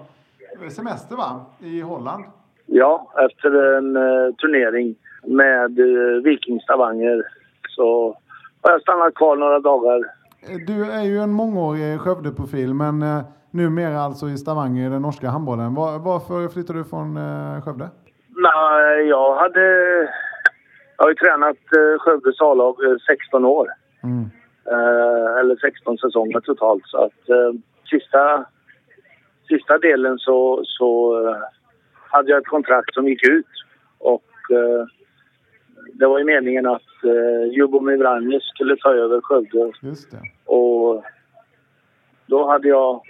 [0.63, 1.45] eh, semester va?
[1.59, 2.23] I Holland.
[2.65, 7.23] Ja, efter en eh, turnering med uh, Viking Stavanger
[7.69, 8.17] så
[8.61, 9.97] har jag stannat kvar några dagar.
[10.41, 15.01] Eh, Du är ju en mångårig Skövde-profil men eh, numera alltså i Stavanger i den
[15.01, 15.75] norska handbollen.
[15.75, 17.89] Var, varför flyttade du från eh, Skövde?
[18.27, 19.61] Nej, jag hade...
[20.97, 23.67] Jag har ju tränat uh, Skövdes A-lag eh, 16 år.
[24.03, 24.29] Mm.
[24.71, 26.83] Eh, eller 16 säsonger totalt.
[26.85, 27.51] Så att eh,
[27.89, 28.45] sista,
[29.47, 31.37] sista delen så, så eh,
[31.93, 33.47] hade jag ett kontrakt som gick ut.
[33.97, 34.85] Och eh,
[35.93, 39.71] det var ju meningen att uh, Jubomir Vranjes skulle ta över Skövde.
[39.81, 40.21] Just det.
[40.45, 41.03] Och
[42.25, 43.01] då hade jag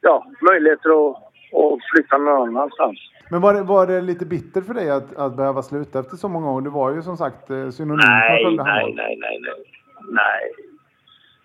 [0.00, 2.98] ja, möjligheter att, att flytta någon annanstans.
[3.30, 6.28] Men var det, var det lite bitter för dig att, att behöva sluta efter så
[6.28, 6.60] många år?
[6.60, 9.64] Du var ju som sagt eh, synonym Nej, nej, nej, nej, nej.
[10.08, 10.50] Nej.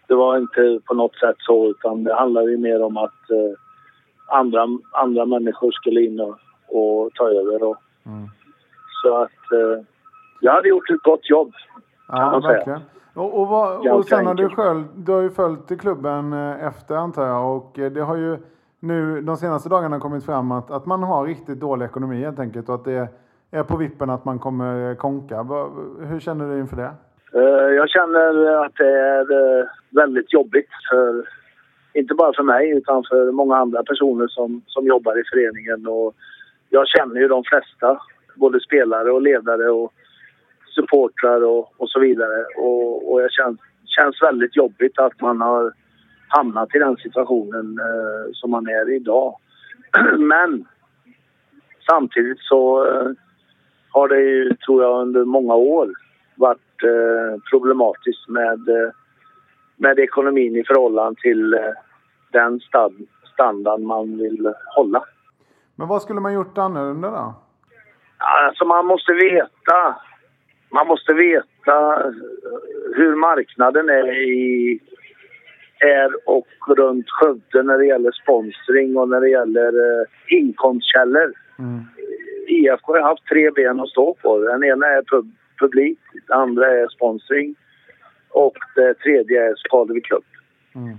[0.08, 4.38] Det var inte på något sätt så, utan det handlade ju mer om att eh,
[4.38, 6.38] andra, andra människor skulle in och,
[6.68, 7.64] och ta över.
[7.64, 8.28] Och, Mm.
[9.04, 9.86] Så att eh,
[10.42, 11.54] jag hade gjort ett gott jobb.
[12.08, 12.82] Ja, man säga.
[13.16, 16.96] Och, och, vad, och sen har du själv, du har ju följt klubben eh, efter
[16.96, 18.38] antar jag och eh, det har ju
[18.80, 22.70] nu de senaste dagarna kommit fram att, att man har riktigt dålig ekonomi helt enkelt
[22.70, 23.08] och att det
[23.52, 25.44] är på vippen att man kommer eh, konka.
[26.00, 26.92] Hur känner du inför det?
[27.76, 29.26] Jag känner att det är
[29.90, 31.26] väldigt jobbigt för,
[31.94, 35.88] inte bara för mig utan för många andra personer som, som jobbar i föreningen.
[35.88, 36.14] Och
[36.70, 38.00] jag känner ju de flesta,
[38.36, 39.94] både spelare och ledare och
[40.76, 42.46] supportrar och, och så vidare.
[42.58, 45.74] Och, och jag känns, känns väldigt jobbigt att man har
[46.28, 49.36] hamnat i den situationen eh, som man är i idag.
[50.18, 50.66] Men
[51.90, 53.12] samtidigt så eh,
[53.90, 55.94] har det ju, tror jag, under många år
[56.36, 58.92] varit eh, problematiskt med, eh,
[59.78, 61.60] med ekonomin i förhållande till eh,
[62.32, 62.94] den stad,
[63.34, 65.04] standard man vill hålla.
[65.76, 67.34] Men vad skulle man gjort annorlunda då?
[68.18, 69.96] Alltså man måste veta,
[70.70, 72.12] man måste veta eh,
[72.96, 74.80] hur marknaden är i
[75.80, 76.48] är och
[76.78, 81.34] runt Skövde när det gäller sponsring och när det gäller eh, inkomstkällor.
[81.60, 81.84] Mm.
[82.48, 84.38] IFK har haft tre ben att stå på.
[84.38, 87.56] Den ena är pub publik, det andra är sponsring
[88.30, 90.26] och det tredje är Skadevik Cup.
[90.76, 90.98] Mm.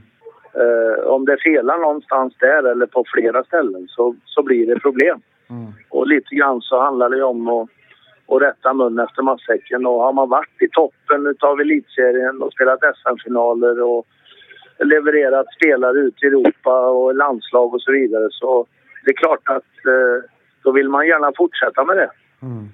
[0.54, 5.20] Eh, om det felar någonstans där eller på flera ställen så, så blir det problem.
[5.50, 5.72] Mm.
[5.88, 7.68] Och lite grann så handlar det om att,
[8.28, 9.86] att rätta mun efter matsäcken.
[9.86, 14.06] Och har man varit i toppen av elitserien och spelat SM-finaler och
[14.78, 18.66] levererat spelare ut i Europa och landslag och så vidare så
[19.04, 20.30] det är klart att eh,
[20.62, 22.10] då vill man gärna fortsätta med det.
[22.42, 22.68] Mm.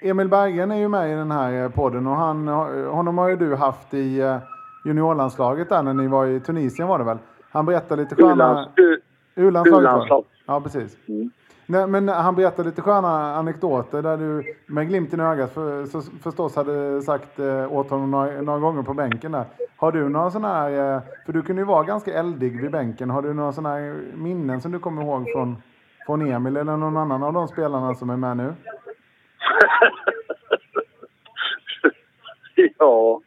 [0.00, 2.48] Emil Berggren är ju med i den här eh, podden och han,
[2.88, 4.38] honom har ju du haft i eh,
[4.84, 7.18] juniorlandslaget där när ni var i Tunisien var det väl?
[7.50, 8.32] Han berättade lite sköna...
[8.32, 9.00] U-lands, U,
[9.34, 10.26] U-landslaget.
[10.46, 11.08] Ja, precis.
[11.08, 11.30] Mm.
[11.68, 16.00] Nej, men han berättade lite sköna anekdoter där du med glimten i ögat för, så,
[16.00, 19.44] förstås hade sagt eh, åt honom några, några, gånger på bänken där.
[19.76, 23.10] Har du några sådana här, eh, för du kunde ju vara ganska eldig vid bänken,
[23.10, 25.56] har du några sådana här minnen som du kommer ihåg från,
[26.06, 28.54] från Emil eller någon annan av de spelarna som är med nu?
[32.78, 33.20] ja.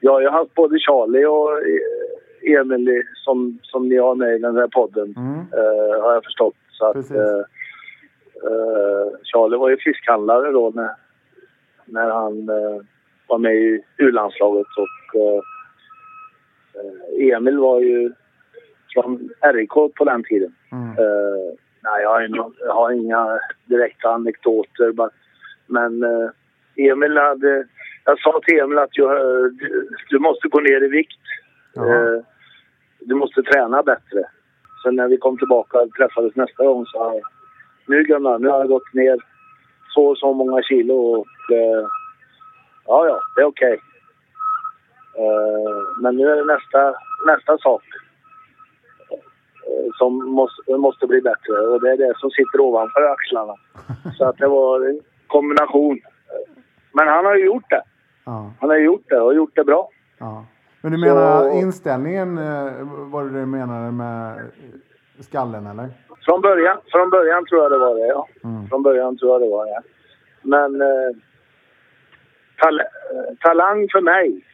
[0.00, 4.38] ja, jag har haft både Charlie och eh, Emil som, som ni har med i
[4.38, 5.38] den här podden, mm.
[5.38, 6.54] eh, har jag förstått.
[6.80, 7.16] Så att, Precis.
[7.16, 7.38] eh,
[8.48, 10.90] eh, Charlie var ju fiskhandlare då när,
[11.84, 12.82] när han eh,
[13.26, 14.66] var med i U-landslaget.
[14.76, 15.42] Och, eh,
[16.74, 18.12] eh, Emil var ju
[18.94, 20.54] från RIK på den tiden.
[20.72, 20.88] Mm.
[20.88, 24.92] Eh, nej, jag har, inga, jag har inga direkta anekdoter.
[24.92, 25.10] but-
[25.66, 26.04] Men
[26.76, 27.66] Emil hade...
[28.04, 29.16] Jag sa till Emil att jag,
[29.54, 31.20] du, du måste gå ner i vikt.
[31.76, 32.24] Eh,
[33.00, 34.24] du måste träna bättre.
[34.82, 37.22] Sen när vi kom tillbaka och träffades nästa gång så jag
[37.86, 39.18] nu Gunnar, nu har jag gått ner
[39.94, 41.86] så och så många kilo och eh,
[42.86, 43.80] ja, ja, det är okej.
[45.18, 46.94] Eh, men nu är det nästa,
[47.26, 47.82] nästa sak
[49.10, 53.54] eh, som måste, måste bli bättre och det är det som sitter ovanför axlarna.
[54.18, 56.00] Så att det var en kombination.
[56.92, 57.82] Men han har ju gjort det.
[58.24, 59.88] Ja, Han har gjort det och gjort det bra.
[60.18, 60.44] ja.
[60.82, 62.72] Men du menar Så- inställningen, eh,
[63.12, 64.50] var det du menade med
[65.20, 65.88] skallen eller?
[66.24, 68.28] Från början, från början tror jag det var det, ja.
[68.44, 68.68] Mm.
[68.68, 69.82] Från början tror jag det var det.
[70.42, 71.16] Men eh,
[72.62, 72.86] tal eh,
[73.40, 74.44] talang för mig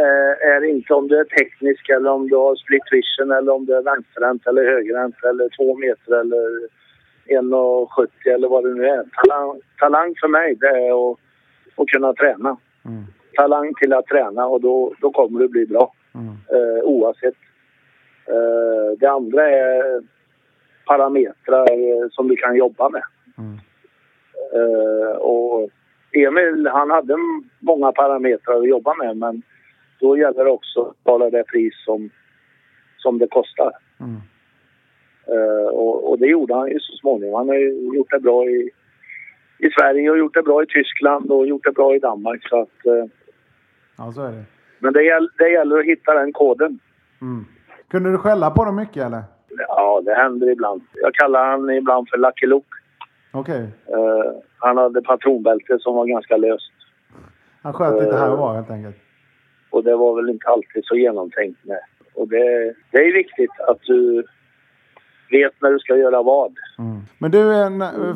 [0.00, 3.66] eh, är inte om du är teknisk eller om du har split vision eller om
[3.66, 6.68] du är vänsterhänt eller högerhänt eller två meter eller
[7.26, 9.04] 1,70 eller vad det nu är.
[9.12, 11.18] Talang, talang för mig det är att,
[11.76, 12.56] att kunna träna.
[12.84, 13.04] Mm.
[13.36, 16.28] Talang till att träna och då, då kommer du bli bra Mm.
[16.28, 17.34] eh, oavsett.
[18.28, 20.02] Eh, det andra är
[20.86, 23.02] parametrar eh, som du kan jobba med.
[23.38, 23.58] Mm.
[24.54, 25.70] Eh, och
[26.12, 27.16] Emil, han hade
[27.60, 29.42] många parametrar att jobba med men
[30.00, 32.10] då gäller det också att betala det pris som,
[32.96, 33.72] som det kostar.
[34.00, 34.16] Mm.
[35.26, 37.34] Eh, och, och det gjorde han ju så småningom.
[37.34, 38.70] Han har gjort det bra i,
[39.58, 42.48] i Sverige och gjort det bra i Tyskland och gjort det bra i Danmark.
[42.48, 43.04] Så att, eh,
[43.98, 44.44] Ja, så är det.
[44.78, 46.78] men det, gäll, det gäller att hitta den koden.
[47.20, 47.44] Mm.
[47.90, 49.22] Kunde du skälla på dem mycket eller?
[49.68, 50.82] Ja, det händer ibland.
[50.94, 52.66] Jag kallar han ibland för Lucky Luke.
[53.32, 53.62] Okej.
[53.86, 56.72] Eh, han hade patronbälte som var ganska löst.
[57.62, 58.40] Han sköt lite här och Eh.
[58.40, 58.96] var helt enkelt.
[59.70, 61.80] Och det var väl inte alltid så genomtänkt med.
[62.14, 64.24] Och det, det är viktigt att du
[65.30, 66.52] vet när du ska göra vad.
[66.78, 67.00] Mm.
[67.18, 67.70] Men du, eh,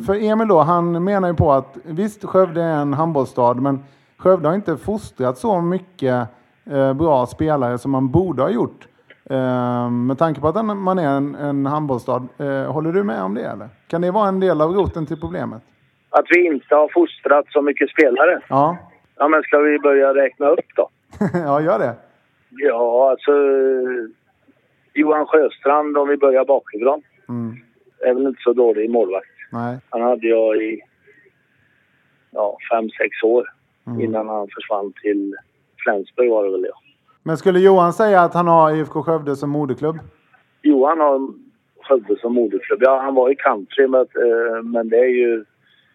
[0.05, 3.79] för Emil då, han menar ju på att visst Skövde är en handbollsstad, men
[4.17, 6.27] Skövde har inte fostrat så mycket
[6.71, 8.87] eh, bra spelare som man borde ha gjort.
[9.29, 12.27] Eh, med tanke på att man är en, en handbollsstad.
[12.37, 13.69] Eh, håller du med om det eller?
[13.87, 15.61] Kan det vara en del av roten till problemet?
[16.09, 18.41] Att vi inte har fostrat så mycket spelare.
[18.49, 18.77] Ja,
[19.19, 20.89] Ja, men ska vi börja räkna upp då?
[21.33, 21.95] ja gör det.
[22.49, 23.31] Ja, alltså...
[24.93, 27.55] Johan Sjöstrand, om vi börjar bakifrån, Mm.
[28.05, 29.27] är väl inte så dålig målvakt.
[29.51, 29.77] Nej.
[29.89, 30.81] Han hade jag i
[32.31, 33.49] ja, fem, sex år
[33.87, 34.01] Mm.
[34.01, 35.35] innan han försvann till
[35.83, 36.79] Flensburg var det väl ja.
[37.23, 39.97] Men skulle Johan säga att han har IFK Skövde som moderklubb?
[40.61, 41.33] Johan har
[41.83, 42.79] Skövde som moderklubb.
[42.81, 45.45] Ja, han var i country men, eh, men det är ju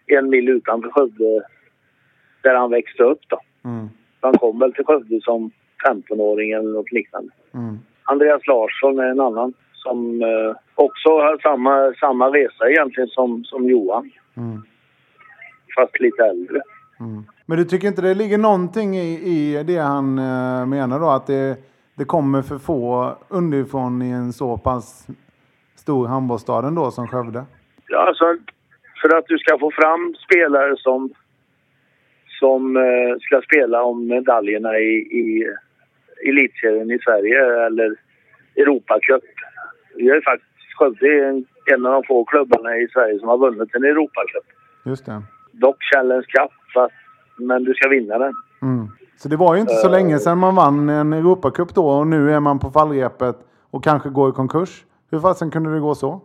[0.06, 1.42] en mil utanför Skövde
[2.42, 3.40] där han växte upp då.
[3.64, 3.88] Mm.
[4.20, 5.50] Han kom väl till Skövde som
[5.88, 7.32] 15-åring eller något liknande.
[7.54, 7.78] Mm.
[8.04, 13.68] Andreas Larsson är en annan som eh, också har samma, samma resa egentligen som, som
[13.68, 14.10] Johan.
[14.36, 14.62] Mm.
[15.76, 16.62] Fast lite äldre.
[17.00, 17.24] Mm.
[17.52, 21.10] Men du tycker inte det ligger någonting i, i det han eh, menar då?
[21.10, 21.56] Att det,
[21.94, 25.06] det kommer för få underifrån i en så pass
[25.76, 27.44] stor handbollsstad ändå som Skövde?
[27.88, 28.24] Ja, alltså,
[29.02, 31.10] för att du ska få fram spelare som,
[32.40, 35.46] som eh, ska spela om medaljerna i, i
[36.28, 37.96] elitserien i Sverige eller
[38.56, 39.24] Europacup.
[39.96, 43.28] Vi har ju faktiskt, Skövde är en, en av de få klubbarna i Sverige som
[43.28, 44.46] har vunnit en Europacup.
[44.84, 45.22] Just det.
[45.52, 46.94] Dock Challenge Cup, fast,
[47.36, 48.32] men du ska vinna den.
[48.62, 48.88] Mm.
[49.16, 49.92] Så det var ju inte så Eh.
[49.92, 53.36] länge sedan man vann en Europacup då och nu är man på fallrepet
[53.70, 54.84] och kanske går i konkurs.
[55.10, 56.20] Hur fasen kunde det gå så?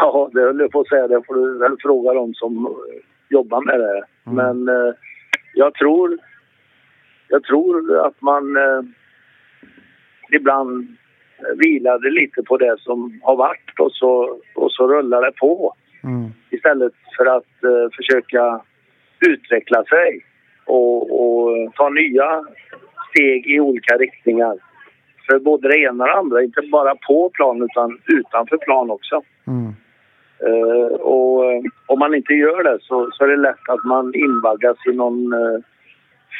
[0.00, 1.08] Ja, det höll jag på att säga.
[1.08, 2.72] Det får du väl fråga dem som eh,
[3.28, 4.04] jobbar med det.
[4.24, 4.94] Men eh,
[5.54, 6.18] jag tror...
[7.28, 8.82] Jag tror att man eh,
[10.32, 10.96] ibland
[11.56, 15.74] vilade lite på det som har varit och så, och så rullar det på.
[16.04, 16.30] Mm.
[16.50, 18.60] Istället för att eh, försöka
[19.20, 20.24] utveckla sig
[20.66, 22.44] och, och ta nya
[23.10, 24.56] steg i olika riktningar.
[25.26, 29.22] För både det ena och det andra, inte bara på plan utan utanför plan också.
[29.46, 29.74] Mm.
[30.46, 31.44] Eh, och
[31.86, 35.32] om man inte gör det så, så är det lätt att man invaggas i någon
[35.32, 35.60] eh,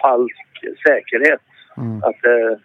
[0.03, 1.41] falsk säkerhet.
[1.77, 2.03] Mm.
[2.03, 2.59] Att det,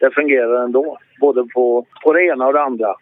[0.00, 2.94] det fungerar ändå, både på, på det ena och det andra.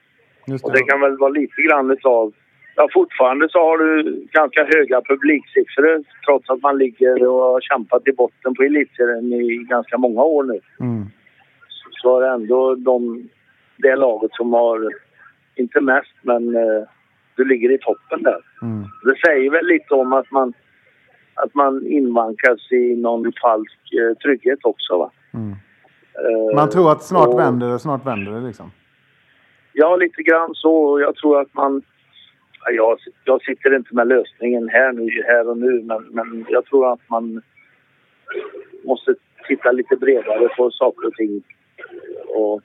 [0.47, 0.79] Just Och det.
[0.79, 2.33] det kan väl vara lite grann utav
[2.81, 4.03] Ja, fortfarande så har du
[4.33, 9.57] ganska höga publiksiffror trots att man ligger och har kämpat i botten på elitserien i
[9.69, 10.61] ganska många år nu.
[10.81, 11.05] Mm.
[12.03, 13.29] Så är det ändå de,
[13.77, 14.93] det laget som har,
[15.55, 16.83] inte mest, men eh,
[17.37, 18.41] du ligger i toppen där.
[18.63, 18.85] Mm.
[19.05, 20.53] Det säger väl lite om att man,
[21.35, 24.99] att man invankas i någon falsk eh, trygghet också.
[24.99, 25.11] Va?
[25.35, 25.51] Mm.
[26.15, 28.71] Eh, Man tror att snart och- vänder det, snart vänder det liksom.
[29.73, 31.01] Ja, lite grann så.
[31.01, 31.83] Jag tror att man...
[32.71, 36.65] ja, Jag, jag sitter inte med lösningen här, nu, här och nu, men, men jag
[36.65, 37.43] tror att man
[38.85, 39.15] måste
[39.49, 41.43] titta lite bredare på saker och ting.
[42.29, 42.61] Och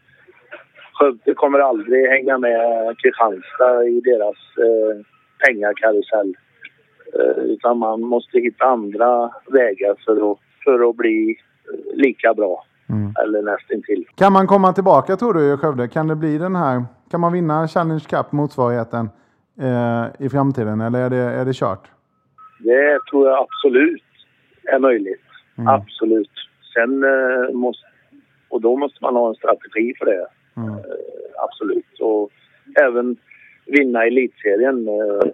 [0.93, 5.06] Skövde kommer aldrig hänga med Kristianstad i deras eh,
[5.45, 6.36] pengakarusell.
[7.20, 11.38] Eh, utan man måste hitta andra vägar för att, för att bli
[11.74, 12.66] eh, lika bra.
[12.89, 13.14] Mm.
[13.24, 14.06] Eller nästintill.
[14.16, 15.88] Kan man komma tillbaka tror du i Skövde?
[15.88, 19.10] Kan det bli den här, kan man vinna Challenge Cup motsvarigheten
[19.62, 21.88] eh, i framtiden eller är det, är det kört?
[22.60, 24.04] Det tror jag absolut
[24.64, 25.22] är möjligt.
[25.58, 25.68] Mm.
[25.68, 26.32] Absolut.
[26.74, 27.86] Sen eh, måste...
[28.49, 30.28] Och då måste man ha en strategi för det.
[30.58, 30.70] Mm.
[30.70, 30.80] Eh,
[31.43, 31.99] absolut.
[31.99, 32.30] Och
[32.82, 33.18] även
[33.66, 34.88] vinna elitserien.
[34.88, 35.30] Eh,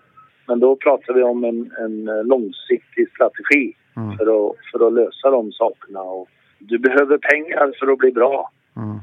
[0.47, 4.17] men då pratar vi om en, en långsiktig strategi Mm.
[4.17, 6.01] för, att, för att lösa de sakerna.
[6.01, 8.51] Och du behöver pengar för att bli bra.
[8.77, 8.97] Mm.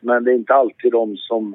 [0.00, 1.54] Men det är inte alltid de som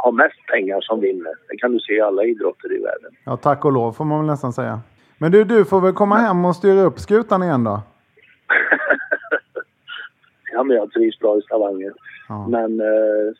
[0.00, 1.32] har mest pengar som vinner.
[1.48, 3.12] Det kan du se i alla idrotter i världen.
[3.24, 4.80] Ja, tack och lov får man väl nästan säga.
[5.18, 7.80] Men du, du får väl komma hem och styra upp skutan igen då?
[10.52, 11.92] Ja, men jag trivs bra i Stavanger.
[12.28, 12.48] Ja.
[12.48, 13.32] Men eh,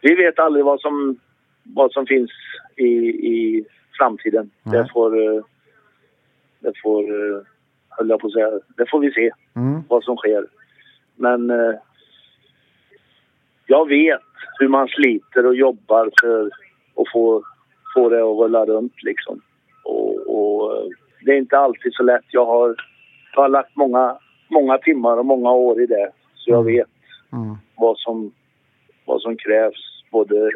[0.00, 1.16] vi vet aldrig vad som,
[1.62, 2.30] vad som finns
[2.76, 2.86] i,
[3.32, 3.64] i
[3.98, 4.50] framtiden.
[4.62, 4.78] Nej.
[4.78, 5.42] Det får, eh,
[6.60, 7.40] det får, eh,
[7.88, 9.82] höll jag på att säga, det får vi se Mm.
[9.88, 10.46] vad som sker.
[11.14, 11.74] Men eh,
[13.66, 14.20] jag vet
[14.58, 16.46] hur man sliter och jobbar för
[16.96, 17.42] att få,
[17.94, 19.40] få det att rulla runt liksom.
[19.84, 20.88] Och, och eh,
[21.24, 22.24] det är inte alltid så lätt.
[22.30, 22.76] Jag har,
[23.34, 26.10] jag har lagt många, många timmar och många år i det.
[26.34, 26.88] Så jag vet
[27.32, 27.56] Mm.
[27.76, 28.32] vad som,
[29.04, 30.02] vad som krävs.
[30.10, 30.50] Både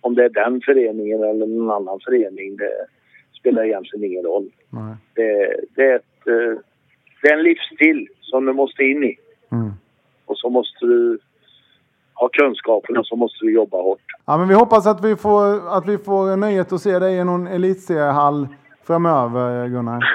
[0.00, 2.56] om det är den föreningen eller någon annan förening.
[2.56, 2.72] Det
[3.38, 4.50] spelar egentligen ingen roll.
[4.70, 4.94] Nej.
[5.14, 6.58] Det, det, är, ett, eh,
[7.22, 9.18] det är en livsstil som du måste in i.
[9.52, 9.70] Mm.
[10.26, 11.18] Och så måste du
[12.14, 14.00] ha kunskapen och så måste du jobba hårt.
[14.26, 17.24] Ja, men vi hoppas att vi får, att vi får nöjet att se dig i
[17.24, 18.48] någon elitseriehall
[18.86, 20.04] framöver, Gunnar.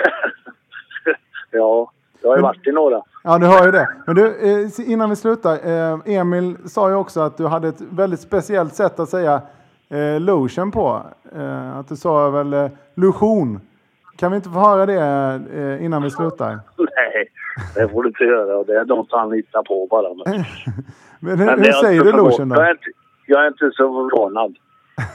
[1.51, 1.91] Ja,
[2.21, 3.01] jag har ju varit i några.
[3.23, 3.89] Ja, du hör ju det.
[4.05, 5.53] Men du, eh, innan vi slutar.
[5.53, 9.41] Eh, Emil sa ju också att du hade ett väldigt speciellt sätt att säga
[9.89, 11.01] eh, lotion på.
[11.35, 13.61] Eh, att du sa väl eh, lotion.
[14.17, 16.49] Kan vi inte få höra det innan vi slutar?
[16.77, 17.28] Nej,
[17.75, 18.57] det får du inte göra.
[18.57, 20.07] Och Det är något han hittar på bara.
[20.25, 20.43] Men,
[21.19, 22.55] Men men hur säger du lotion då?
[22.55, 22.83] Jag är inte,
[23.25, 24.55] jag är inte så förvånad.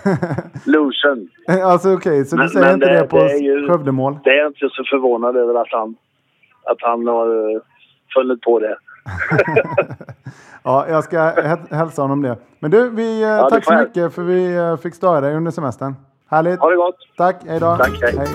[0.65, 1.29] Lucian.
[1.65, 3.19] alltså okej, så du Men- säger men inte det- det, på
[3.73, 4.19] Skövdemål?
[4.25, 5.97] Det är jag inte så förvånad över att han,
[6.65, 7.61] att han har uh,
[8.15, 8.77] funnit på det.
[10.67, 12.37] Ja, jag ska hä- hälsa honom det.
[12.61, 15.51] Men du, vi, eh, det tack så mycket för vi eh, fick störa dig under
[15.51, 15.95] semestern.
[16.31, 16.61] Härligt.
[16.61, 16.97] Ha det gott!
[17.17, 17.77] Tack, hej då.
[17.77, 18.29] Tack, hej.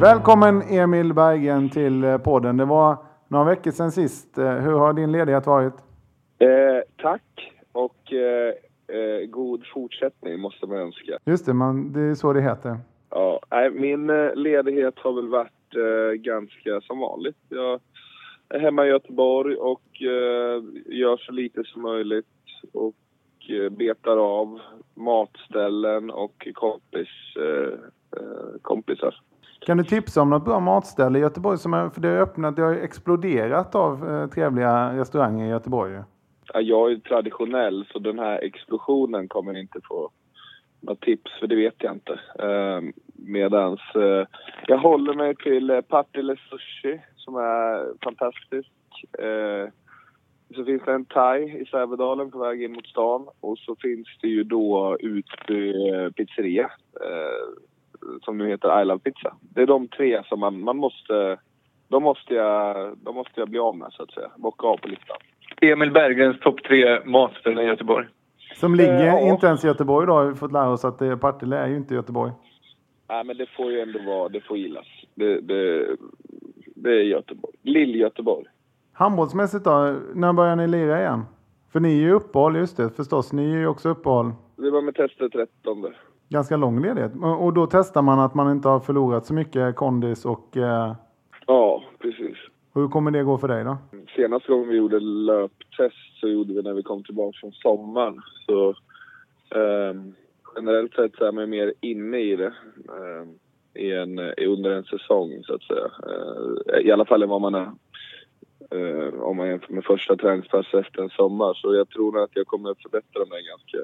[0.00, 2.56] Välkommen Emil Bergen till eh, podden.
[2.56, 2.96] Det var
[3.28, 4.38] några veckor sedan sist.
[4.38, 5.72] Eh, Hur har din ledighet varit?
[6.38, 6.48] Eh,
[7.02, 8.54] tack och eh,
[8.98, 11.18] eh, god fortsättning måste man önska.
[11.24, 12.76] Just det, man, det är så det heter.
[13.10, 17.36] Ja, nej, min ledighet har väl varit eh, ganska som vanligt.
[17.48, 17.80] Jag
[18.48, 19.82] är hemma i Göteborg och
[20.86, 22.26] gör så lite som möjligt
[22.72, 22.94] och
[23.70, 24.60] betar av
[24.94, 27.08] matställen och kompis,
[28.62, 29.14] kompisar.
[29.68, 31.58] Kan du tipsa om något bra matställe i Göteborg?
[31.58, 36.02] Som är, för det har öppnat, det har exploderat av eh, trevliga restauranger i Göteborg.
[36.52, 40.10] Ja, jag är ju traditionell så den här explosionen kommer inte få
[40.80, 42.12] något tips för det vet jag inte.
[42.38, 42.80] Eh,
[43.14, 44.26] medans eh,
[44.66, 48.70] jag håller mig till eh, Partille Sushi som är fantastisk.
[49.18, 49.68] Eh,
[50.54, 54.08] så finns det en thai i Sävedalen på väg in mot stan och så finns
[54.20, 57.68] det ju då Utby eh, pizzeria eh,
[58.22, 59.34] som nu heter I Love Pizza.
[59.40, 61.38] Det är de tre som man, man måste,
[61.88, 64.30] de måste, jag, de måste jag bli av med så att säga.
[64.36, 65.16] Bocka av på listan.
[65.60, 68.06] Emil Bergens topp tre matställen i Göteborg.
[68.56, 69.20] Som ligger ja.
[69.20, 70.12] inte ens i Göteborg då.
[70.12, 72.32] har vi fått lära oss att det, Partille är ju inte Göteborg.
[73.08, 74.86] Nej, men det får ju ändå vara, det får gillas.
[75.14, 75.86] Det, det,
[76.74, 77.54] det är Göteborg.
[77.62, 78.46] Lill-Göteborg.
[78.92, 79.96] Handbollsmässigt då?
[80.14, 81.24] När börjar ni lira igen?
[81.72, 83.32] För ni är ju uppehåll, just det förstås.
[83.32, 84.32] Ni är ju också uppehåll.
[84.56, 85.86] Det var med testet 13.
[86.28, 87.12] Ganska lång ledighet.
[87.40, 90.94] Och då testar man att man inte har förlorat så mycket kondis och, eh,
[91.46, 92.36] Ja, precis.
[92.74, 93.76] Hur kommer det gå för dig då?
[94.16, 98.20] Senaste gången vi gjorde löptest så gjorde vi när vi kom tillbaka från sommaren.
[98.46, 98.68] Så
[99.58, 100.14] um,
[100.56, 102.52] generellt sett så är man mer inne i det
[102.88, 103.38] um,
[103.74, 105.90] i en, under en säsong så att säga.
[106.06, 107.70] Uh, I alla fall än vad man är
[108.74, 111.54] uh, om man jämför med första träningspass efter en sommar.
[111.54, 113.78] Så jag tror att jag kommer att förbättra mig ganska,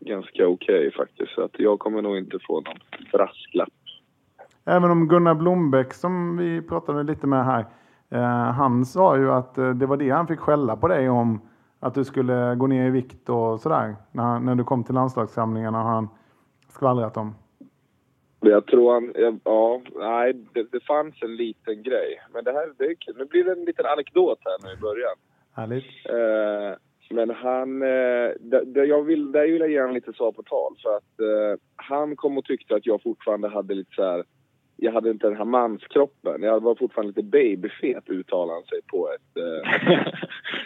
[0.00, 1.34] ganska okej okay, faktiskt.
[1.34, 2.78] Så att jag kommer nog inte få någon
[3.12, 3.68] brasklapp.
[4.66, 7.64] Även om Gunnar Blombeck som vi pratade lite med här.
[8.10, 11.40] Eh, han sa ju att eh, det var det han fick skälla på dig om.
[11.80, 13.96] Att du skulle gå ner i vikt och sådär.
[14.12, 16.08] När, när du kom till landslagssamlingarna har han
[16.68, 17.34] skvallrat om.
[18.40, 19.12] Jag tror han,
[19.44, 22.20] ja, nej, det, det fanns en liten grej.
[22.32, 25.16] Men det här, det, nu blir det en liten anekdot här nu i början.
[25.52, 25.84] Härligt.
[26.08, 26.78] Eh,
[27.10, 28.30] men han, eh,
[28.66, 30.76] det, jag vill, där vill jag ge honom lite svar på tal.
[30.82, 34.24] För att eh, han kom och tyckte att jag fortfarande hade lite så här,
[34.76, 36.42] jag hade inte den här manskroppen.
[36.42, 39.74] Jag var fortfarande lite babyfet uttalade han sig på ett, eh,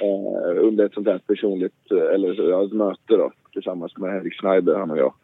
[0.06, 4.74] eh, under ett sånt här personligt, eller ja, ett möte då tillsammans med Henrik Schneider,
[4.74, 5.14] han och jag.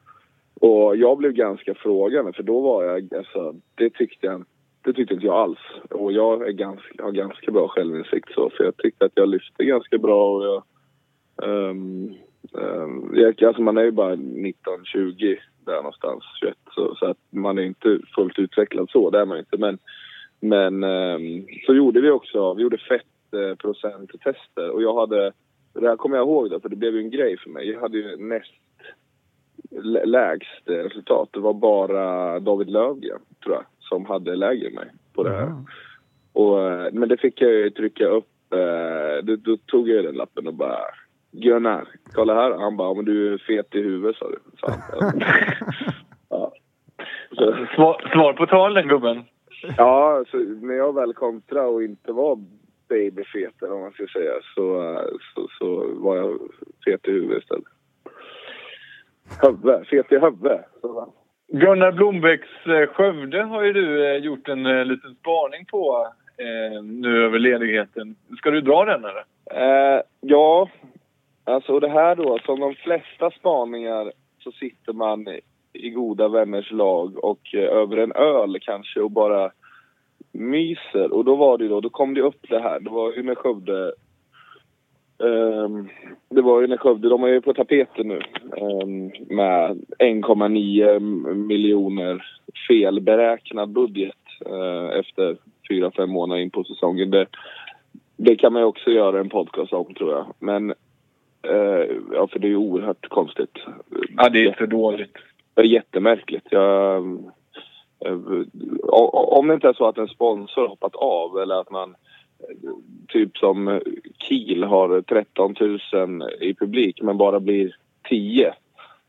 [0.61, 4.45] Och jag blev ganska frågande för då var jag, alltså, det tyckte jag
[4.85, 5.59] det tyckte inte jag alls.
[5.91, 9.65] Och jag är ganska, har ganska bra självinsikt så, för jag tyckte att jag lyfte
[9.65, 10.63] ganska bra och jag...
[11.37, 12.15] Um,
[12.53, 17.63] um, alltså man är ju bara 19-20 där någonstans, 21, så, så, att man är
[17.63, 19.57] inte fullt utvecklad så, det är man inte.
[19.59, 19.79] Men,
[20.41, 25.33] men um, så gjorde vi också, vi gjorde fettprocenttester och jag hade,
[25.73, 27.71] det här kommer jag ihåg då, för det blev ju en grej för mig.
[27.71, 28.53] Jag hade ju näst
[30.05, 31.29] lägst resultat.
[31.33, 35.47] Det var bara David Lövgren, tror jag, som hade lägre än mig på det här.
[35.47, 35.67] Mm.
[36.33, 38.29] Och, eh, men det fick jag ju trycka upp.
[38.51, 40.81] Eh, då, då tog jag den lappen och bara
[41.37, 42.51] Gunnar, kolla här.
[42.51, 44.39] Han bara, men du är fet i huvudet sa du.
[44.61, 44.67] Så
[46.29, 46.53] ja.
[47.29, 47.67] så.
[47.75, 49.25] Svar, svar på tal den gubben.
[49.77, 52.39] Ja, så när jag väl kontrade och inte var
[52.89, 54.99] babyfet eller vad man ska säga så,
[55.35, 56.39] så, så var jag
[56.85, 57.65] fet i huvudet istället.
[59.43, 60.65] Hövve, fet i Hövve.
[61.53, 66.83] Gunnar Blombäcks eh, Skövde har ju du eh, gjort en eh, liten spaning på eh,
[66.83, 68.17] nu över ledigheten.
[68.39, 69.25] Ska du dra den eller?
[69.51, 70.69] Eh, ja,
[71.45, 75.29] alltså det här då, alltså, som de flesta spaningar så sitter man
[75.73, 79.51] i goda vänners lag och eh, över en öl kanske och bara
[80.33, 81.13] myser.
[81.13, 82.81] Och då var det då, då kom det upp det här.
[82.81, 83.93] Det var ju när Skövde
[85.19, 85.89] Um,
[86.29, 88.21] det var ju när Skövde, de är ju på tapeten nu
[88.61, 92.25] um, med 1,9 miljoner
[92.69, 94.17] felberäknad budget
[94.51, 95.37] uh, efter
[95.69, 97.11] fyra, fem månader in på säsongen.
[97.11, 97.27] Det,
[98.17, 100.27] det kan man ju också göra en podcast om tror jag.
[100.39, 100.75] Men
[102.13, 103.59] ja, för det är ju oerhört konstigt.
[104.17, 105.17] Ja, det är för dåligt.
[105.55, 106.47] Det är jättemärkligt.
[106.51, 107.05] Jag,
[108.09, 108.45] uh,
[109.13, 111.95] om det inte är så att en sponsor hoppat av eller att man
[113.09, 113.81] typ som
[114.19, 115.55] Kiel har 13
[115.93, 117.77] 000 i publik men bara blir
[118.09, 118.55] 10.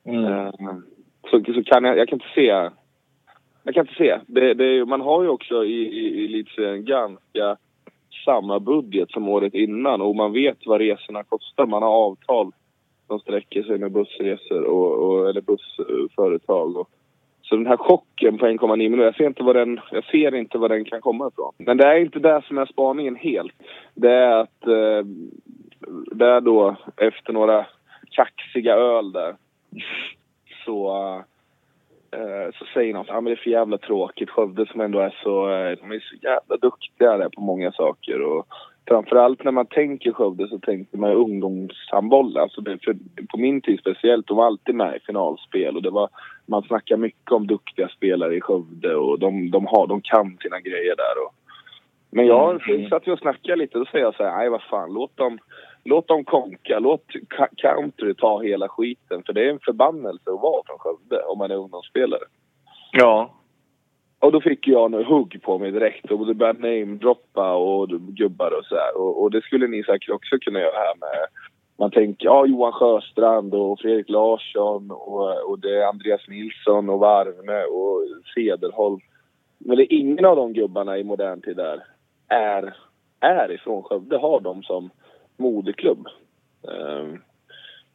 [0.06, 0.26] Mm.
[0.26, 0.52] Eh,
[1.32, 2.70] så, så kan jag, jag kan inte se.
[3.64, 4.20] Jag kan inte se.
[4.28, 7.58] Det, det, man har ju också i, i, i elitserien ganska
[8.26, 11.66] samma budget som året innan och man vet vad resorna kostar.
[11.66, 12.52] Man har avtal
[13.08, 16.78] som sträcker sig med bussresor och, och eller bussföretag.
[16.78, 16.90] Och,
[17.42, 20.58] så den här chocken på 1,9 miljoner, jag ser, inte vad den, jag ser inte
[20.58, 21.54] var den kan komma ifrån.
[21.58, 23.54] Men det är inte det som är spaningen helt.
[23.94, 25.06] Det är att eh,
[26.12, 27.66] det är då efter några
[28.12, 29.36] kaxiga öl där
[30.66, 31.24] så, eh,
[32.60, 34.30] så säger någon att ah, det är för jävla tråkigt.
[34.30, 38.22] Skövde som ändå är så, eh, de är så jävla duktiga där på många saker.
[38.22, 38.48] Och
[38.88, 42.38] framförallt när man tänker Skövde så tänker man ungdomshandboll.
[42.38, 42.98] Alltså det, för,
[43.32, 46.10] på min tid speciellt, de var alltid med i finalspel och det var,
[46.46, 50.60] man snackar mycket om duktiga spelare i Skövde och de, de, har, de kan sina
[50.60, 51.26] grejer där.
[51.26, 51.34] Och,
[52.10, 52.90] men jag mm.
[52.90, 55.40] satt och snackade lite och säger jag så här, nej vad fan, låt dem,
[55.86, 57.06] låt dem konka, låt
[57.58, 61.52] country ta hela skiten för det är en förbannelse att vara från Skövde om man
[61.52, 62.24] är ungdomsspelare.
[62.92, 63.30] Ja,
[64.20, 68.66] och då fick jag nu hugg på mig direkt och började namedroppa och gubbar och
[68.66, 68.98] så här.
[68.98, 71.28] Och, och, det skulle ni säkert också kunna göra här med...
[71.78, 77.00] Man tänker, ja Johan Sjöstrand och Fredrik Larsson och, och det är Andreas Nilsson och
[77.00, 78.04] Varvne och
[78.36, 79.00] Cederholm.
[79.58, 81.84] Men det är ingen av de gubbarna i modern tid där
[82.28, 82.76] är,
[83.20, 84.90] är ifrån Skövde, har de som
[85.38, 86.08] moderklubb.
[86.62, 87.22] Um,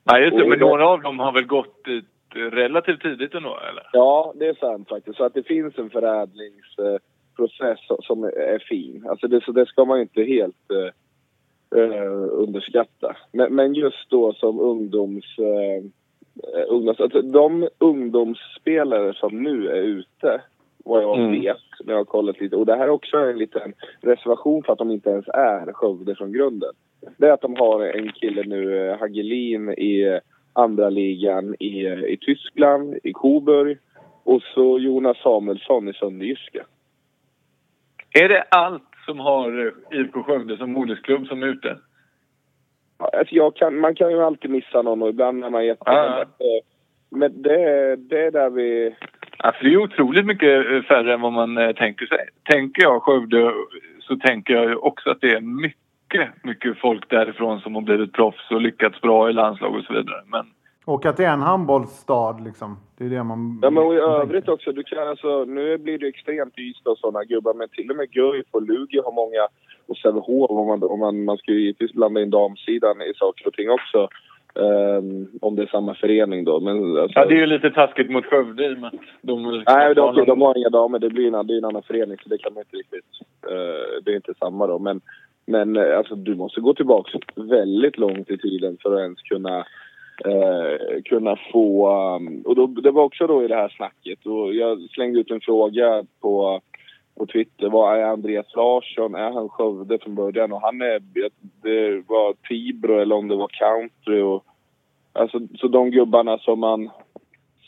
[0.05, 0.49] Nej, just det.
[0.49, 3.91] Men några av dem har väl gått dit relativt tidigt ändå, eller?
[3.93, 5.17] Ja, det är sant faktiskt.
[5.17, 9.07] Så att det finns en förädlingsprocess som är fin.
[9.09, 10.91] Alltså det, så det ska man inte helt uh,
[12.31, 13.17] underskatta.
[13.33, 15.39] Men, men, just då som ungdoms...
[15.39, 15.85] Uh,
[16.69, 20.41] ungdoms alltså de ungdomsspelare som nu är ute
[20.85, 21.41] Vad jag Mm.
[21.41, 22.57] vet när jag har kollat lite.
[22.57, 26.15] Och det här är också en liten reservation för att de inte ens är Skövde
[26.15, 26.73] från grunden.
[27.17, 30.21] Det är att de har en kille nu, eh, Hagelin, i
[30.53, 33.79] andra ligan i, i Tyskland, i Coburg.
[34.25, 36.65] Och så Jonas Samuelsson i Sönderjyske.
[38.21, 41.79] Är det allt som har eh, IFK Skövde som modersklubb som är ute?
[42.99, 46.27] Alltså kan, man kan ju alltid missa någon och ibland är man jättenöjd.
[46.39, 46.61] Ja,
[47.11, 48.95] Men det, det är där vi...
[49.43, 52.29] Alltså det är otroligt mycket eh, färre än vad man eh, tänker sig.
[52.45, 53.53] Tänker jag Skövde
[54.01, 58.51] så tänker jag också att det är mycket, mycket folk därifrån som har blivit proffs
[58.51, 60.23] och lyckats bra i landslag och så vidare.
[60.27, 60.47] Men
[60.85, 62.79] Och att det är en handbollsstad liksom.
[62.99, 63.59] Det är det man...
[63.63, 64.73] Ja, men och i övrigt också.
[64.73, 68.11] Du kan alltså, nu blir det extremt Ystad och sådana gubbar, men till och med
[68.11, 69.49] Guif och Lugi har många,
[69.89, 73.47] och Sävehof om man, om man, man ska ju givetvis blanda in damsidan i saker
[73.47, 74.09] och ting också.
[74.55, 76.61] Ehm, om det är samma förening då.
[76.61, 79.65] Men, alltså, ja, det är ju lite taskigt mot Skövde i och med att de...
[79.67, 80.99] Nej, de, de har inga damer.
[80.99, 83.05] Det blir en, det är en annan förening, så det kan man inte riktigt...
[83.49, 84.79] eh, det är inte samma då.
[84.79, 85.01] Men,
[85.47, 89.59] men eh, alltså, du måste gå tillbaka väldigt långt i tiden för att ens kunna
[90.25, 91.89] eh, kunna få...
[92.17, 94.27] um, och då, det var också då i det här snacket.
[94.27, 96.61] Och jag slängde ut en fråga på,
[97.21, 97.69] på Twitter.
[97.69, 99.15] Vad är Andreas Larsson?
[99.15, 100.53] Är han Skövde från början?
[100.53, 101.01] Och han är...
[101.63, 104.21] Det var Tibro eller om det var country.
[104.21, 104.45] Och,
[105.13, 106.91] alltså, så de gubbarna som man...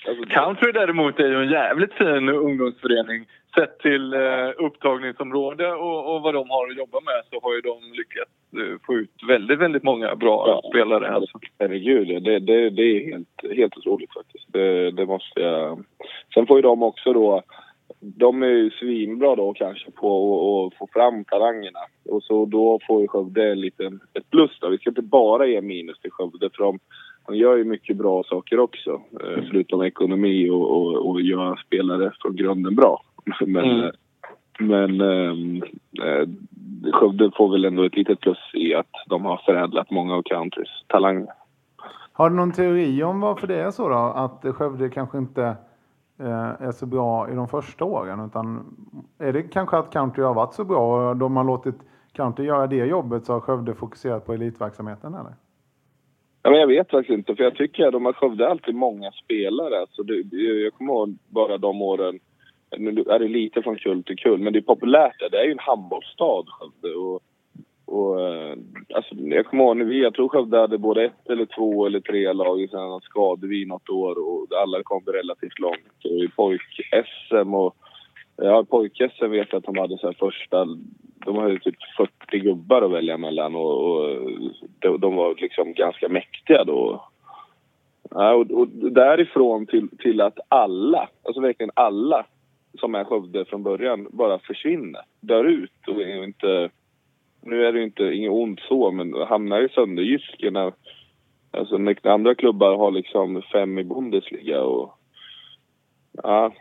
[0.09, 3.26] Alltså, Country däremot är ju en jävligt fin ungdomsförening.
[3.55, 7.61] Sett till eh, upptagningsområde och, och vad de har att jobba med så har ju
[7.61, 10.70] de lyckats eh, få ut väldigt, väldigt många bra Ja.
[10.70, 11.14] spelare.
[11.14, 11.38] Alltså.
[11.59, 14.53] Herregud, det, det, det är helt, helt otroligt faktiskt.
[14.53, 15.84] Det, det måste jag...
[16.34, 17.42] Sen får ju de också då...
[18.05, 20.09] De är ju svinbra då kanske på
[20.72, 21.78] att- få fram talangerna.
[22.11, 24.68] Och så då får ju Skövde en liten, ett plus då.
[24.68, 26.78] Vi ska inte bara ge minus till Skövde för de,
[27.26, 28.90] de gör ju mycket bra saker också.
[28.90, 33.03] eh, Förutom ekonomi och, och, och göra spelare från grunden bra.
[33.46, 33.84] Men, Mm.
[33.84, 33.90] eh,
[34.59, 35.62] men ehm,
[36.03, 36.28] eh,
[36.92, 40.68] Skövde får väl ändå ett litet plus i att de har förädlat många av Countrys
[40.86, 41.26] talanger.
[42.12, 43.94] Har du någon teori om varför det är så då?
[43.94, 45.53] Att Skövde kanske inte eh,
[46.22, 48.26] Eh, är så bra i de första åren.
[48.26, 48.76] Utan
[49.18, 51.74] är det kanske att country har varit så bra och de har låtit
[52.12, 55.34] country göra det jobbet så har Skövde fokuserat på elitverksamheten eller?
[56.42, 59.12] Ja, men jag vet faktiskt inte, för jag tycker att de har Skövde alltid många
[59.12, 59.80] spelare.
[59.80, 62.18] Alltså det, jag kommer ihåg bara de åren,
[62.78, 65.30] nu är det lite från kull till kull, men det är populärt där.
[65.30, 66.96] Det är ju en handbollsstad Skövde.
[66.96, 67.20] Och,
[67.93, 68.57] och, eh,
[68.95, 72.01] alltså, jag kommer ihåg när vi, jag tror Skövde hade både ett eller två eller
[72.01, 76.05] tre lag, sen skadade vi något år och alla kom relativt långt.
[76.05, 77.76] Och i pojk-SM och
[78.36, 80.66] Ja, pojk-SM vet jag att de hade så här första...
[81.24, 84.20] De hade typ 40 gubbar att välja mellan och, och
[84.78, 87.05] de, de var liksom ganska mäktiga då.
[88.11, 92.26] Ja, och, och därifrån till, till att alla, alltså verkligen alla
[92.80, 96.70] som är Skövde från början bara försvinner, dör ut och är inte...
[97.43, 100.72] Nu är det ju inte inget ont så, men hamnar i Sönderjyske när,
[101.51, 104.99] alltså när andra klubbar har liksom fem i Bundesliga och...
[106.22, 106.53] Ja,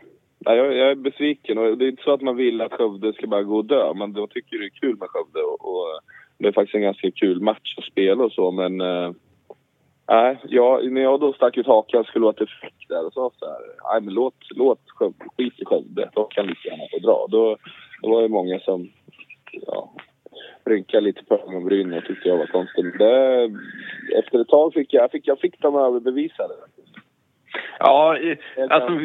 [0.44, 3.26] jag, jag är besviken och det är inte så att man vill att Skövde ska
[3.26, 3.94] bara gå och dö.
[3.94, 6.00] Men de tycker det är kul med Skövde och, och
[6.38, 8.80] det är faktiskt en ganska kul match att spela och så men...
[8.80, 9.12] Eh,
[10.08, 13.46] nej, jag, när jag då stack ut hakan skulle vara effekt där och sa så
[13.46, 17.26] här, nej men låt, låt Skövde, skit i Skövde, de kan lika gärna få dra.
[17.28, 17.56] Då,
[18.02, 18.88] då var det många som,
[19.66, 19.92] ja,
[20.64, 22.84] rynkade lite på ögonbrynen och tyckte jag var konstig.
[22.84, 23.50] Men Det,
[24.18, 26.54] efter ett tag fick jag, fick, jag fick dem överbevisade.
[27.78, 28.16] Ja,
[28.70, 29.00] alltså,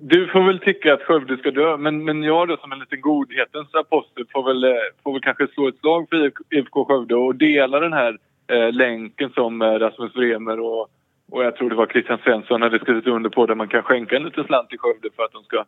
[0.00, 3.00] du får väl tycka att Skövde ska dö, men, men jag då som en liten
[3.00, 4.70] godhetens apostel får väl, eh,
[5.04, 8.18] får väl kanske slå ett slag för IFK Skövde och dela den här
[8.52, 10.88] eh, länken som eh, Rasmus Bremer och,
[11.30, 14.16] och jag tror det var Christian Svensson hade skrivit under på där man kan skänka
[14.16, 15.64] en liten slant till Skövde för att de ska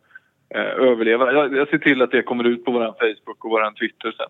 [0.55, 1.33] eh, överleva.
[1.33, 4.29] Jag, jag ser till att det kommer ut på vår Facebook och vår Twitter sen.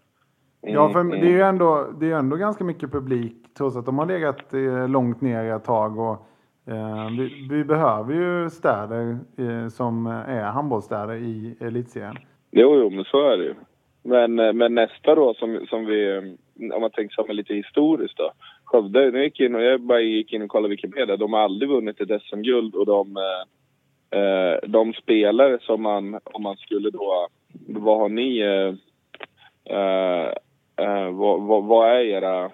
[0.62, 3.86] Ja, för Mm, det är ju ändå, det är ändå ganska mycket publik trots att
[3.86, 6.00] de har legat eh, långt ner ett tag.
[6.00, 6.28] Och,
[6.74, 12.18] eh, vi, vi behöver ju städer eh, som är handbollsstäder i elitserien.
[12.52, 13.56] Jo, jo, men så är det ju.
[14.04, 18.18] Men, eh, men nästa då, som, som vi, eh, om man tänker är lite historiskt
[18.18, 18.32] då.
[18.64, 21.18] Skövde, nu gick in och jag bara gick in och kollade Wikipedia.
[21.18, 26.44] De har aldrig vunnit ett SM-guld och de, eh, eh, de spelare som man, om
[26.44, 27.28] man skulle då,
[27.68, 30.34] vad har ni, eh,
[30.82, 32.52] eh, eh, vad, vad, vad är era,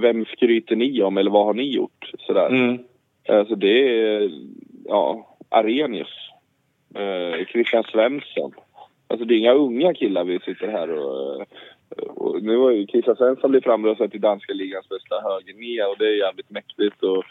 [0.00, 2.10] vem skryter ni om eller vad har ni gjort?
[2.18, 2.46] Sådär.
[2.46, 2.78] Mm.
[3.28, 4.30] Alltså det är,
[4.84, 6.08] ja, Arrhenius.
[6.94, 8.52] Eh, Christian Svensson.
[9.08, 11.46] Alltså det är inga unga killar vi sitter här och...
[12.06, 16.06] och nu har ju Christian Svensson blivit framröstad till danska ligans bästa högernia och det
[16.06, 17.24] är jävligt mäktigt och...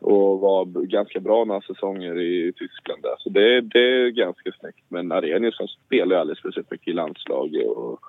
[0.00, 3.14] och var ganska bra några säsonger i Tyskland där.
[3.18, 4.84] Så det, det är ganska snyggt.
[4.88, 5.56] Men Arrhenius
[5.86, 8.00] spelar ju alldeles speciellt mycket i landslaget och...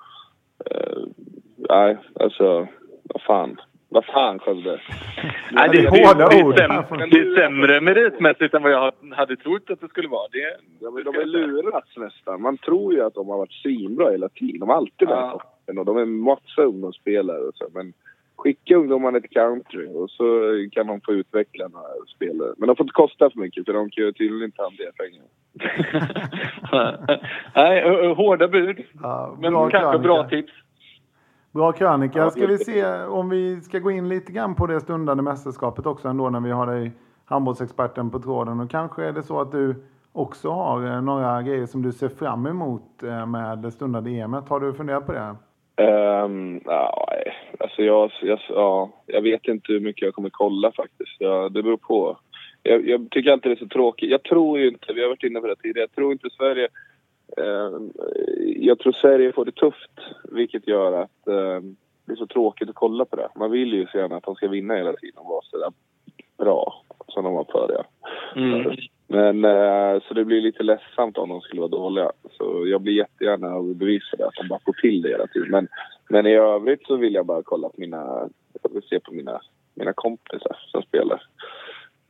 [0.70, 1.02] eh,
[1.68, 2.68] nej, alltså...
[3.02, 3.60] Vad fan.
[3.88, 4.80] Vad fan Skövde.
[5.52, 6.56] Nej, det är hårda det, ord.
[6.56, 10.08] Det är, sämre, det är sämre meritmässigt än vad jag hade trott att det skulle
[10.08, 10.28] vara.
[10.32, 12.42] Det, Ja, men de är lurats nästan.
[12.42, 14.60] Man tror ju att de har varit svinbra hela tiden.
[14.60, 15.30] De har alltid varit Ja.
[15.30, 17.66] toppen och de är massa ungdomsspelare och så.
[17.74, 17.92] Men
[18.36, 20.24] skicka ungdomarna till country och så
[20.72, 22.54] kan de få utveckla några spelare.
[22.56, 25.24] Men de får inte kosta för mycket för de kan ju tydligen inte hantera pengar.
[27.54, 28.84] Nej, hårda bud.
[29.02, 29.98] Ja, Men kanske krönika.
[29.98, 30.52] bra tips.
[31.52, 32.30] Bra krönika.
[32.30, 36.08] Ska vi se om vi ska gå in lite grann på det stundande mästerskapet också
[36.08, 36.92] ändå när vi har dig
[37.24, 38.60] handbollsexperten på tråden.
[38.60, 39.74] Och kanske är det så att du
[40.12, 44.48] också har eh, några grejer som du ser fram emot eh, med det stundande EMet.
[44.48, 45.36] Har du funderat på det?
[45.76, 47.08] Um, ja,
[47.64, 51.16] alltså jag, jag, ja, jag vet inte hur mycket jag kommer kolla faktiskt.
[51.18, 52.18] Ja, det beror på.
[52.62, 54.10] Jag, jag tycker alltid det är så tråkigt.
[54.10, 56.68] Jag tror ju inte, vi har varit inne på det tidigare, jag tror inte Sverige...
[57.36, 57.70] Eh,
[58.56, 61.60] jag tror Sverige får det tufft, vilket gör att eh,
[62.06, 63.28] det är så tråkigt att kolla på det.
[63.36, 65.72] Man vill ju så gärna att de ska vinna hela tiden och vara så där
[66.38, 67.70] bra som de var förr.
[67.74, 67.84] Ja.
[68.40, 68.76] Mm.
[69.06, 72.12] Men eh, så det blir lite ledsamt om de skulle vara dåliga.
[72.30, 75.50] Så jag blir jättegärna överbevisad, det, att de bara får till det hela tiden.
[75.50, 75.68] Men,
[76.08, 78.28] men i övrigt så vill jag bara kolla på mina,
[78.62, 79.40] jag vill se på mina,
[79.74, 81.22] mina kompisar som spelar.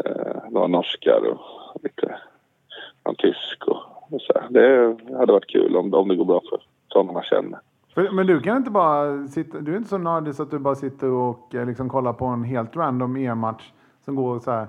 [0.04, 1.40] Eh, några norskar och
[1.82, 2.18] lite
[3.04, 3.82] någon tysk och,
[4.14, 4.32] och så.
[4.34, 4.48] här.
[4.50, 7.60] Det hade varit kul om, om det går bra för sådana man känner.
[8.12, 10.74] Men du kan inte bara sitta, du är inte så nördig så att du bara
[10.74, 13.72] sitter och eh, liksom kollar på en helt random EM-match
[14.04, 14.66] som går så här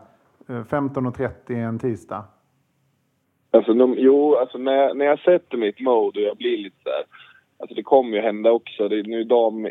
[0.49, 2.23] Eh, 15.30 en tisdag.
[3.51, 6.89] Alltså, de, jo, alltså när, när jag sätter mitt mode och jag blir lite så
[6.89, 7.03] här...
[7.57, 8.87] Alltså det kommer ju hända också.
[8.87, 9.67] Det är nu dam,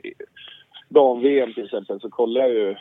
[0.89, 2.75] dam-VM till exempel så kollar jag ju...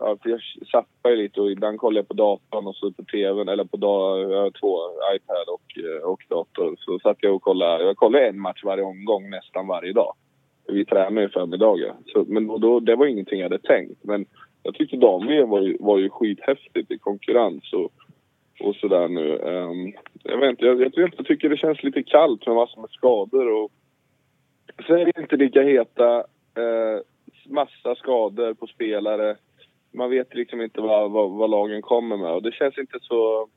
[0.00, 0.40] Ja, för jag
[0.72, 3.76] zappar ju lite och ibland kollar jag på datorn och så på tvn eller på
[3.76, 4.78] dag, jag har två
[5.16, 6.76] iPad och, eh, och dator.
[6.78, 7.84] Så satt jag och kollade.
[7.84, 10.14] Jag kollar en match varje omgång nästan varje dag.
[10.68, 11.94] Vi tränar ju förmiddagar.
[12.06, 14.04] Så, men då, då, det var ingenting jag hade tänkt.
[14.04, 14.26] Men
[14.62, 17.92] jag tyckte dam-VM var ju, var ju skithäftigt i konkurrens och,
[18.60, 19.38] och sådär nu.
[19.38, 19.92] Um,
[20.22, 22.90] jag vet inte, jag, jag, vet jag tycker det känns lite kallt med massor med
[22.90, 23.72] skador och
[24.86, 26.18] Sverige är inte lika heta.
[26.58, 27.00] uh,
[27.46, 29.36] massa skador på spelare.
[29.90, 33.48] Man vet liksom inte vad, vad, vad lagen kommer med och det känns inte så...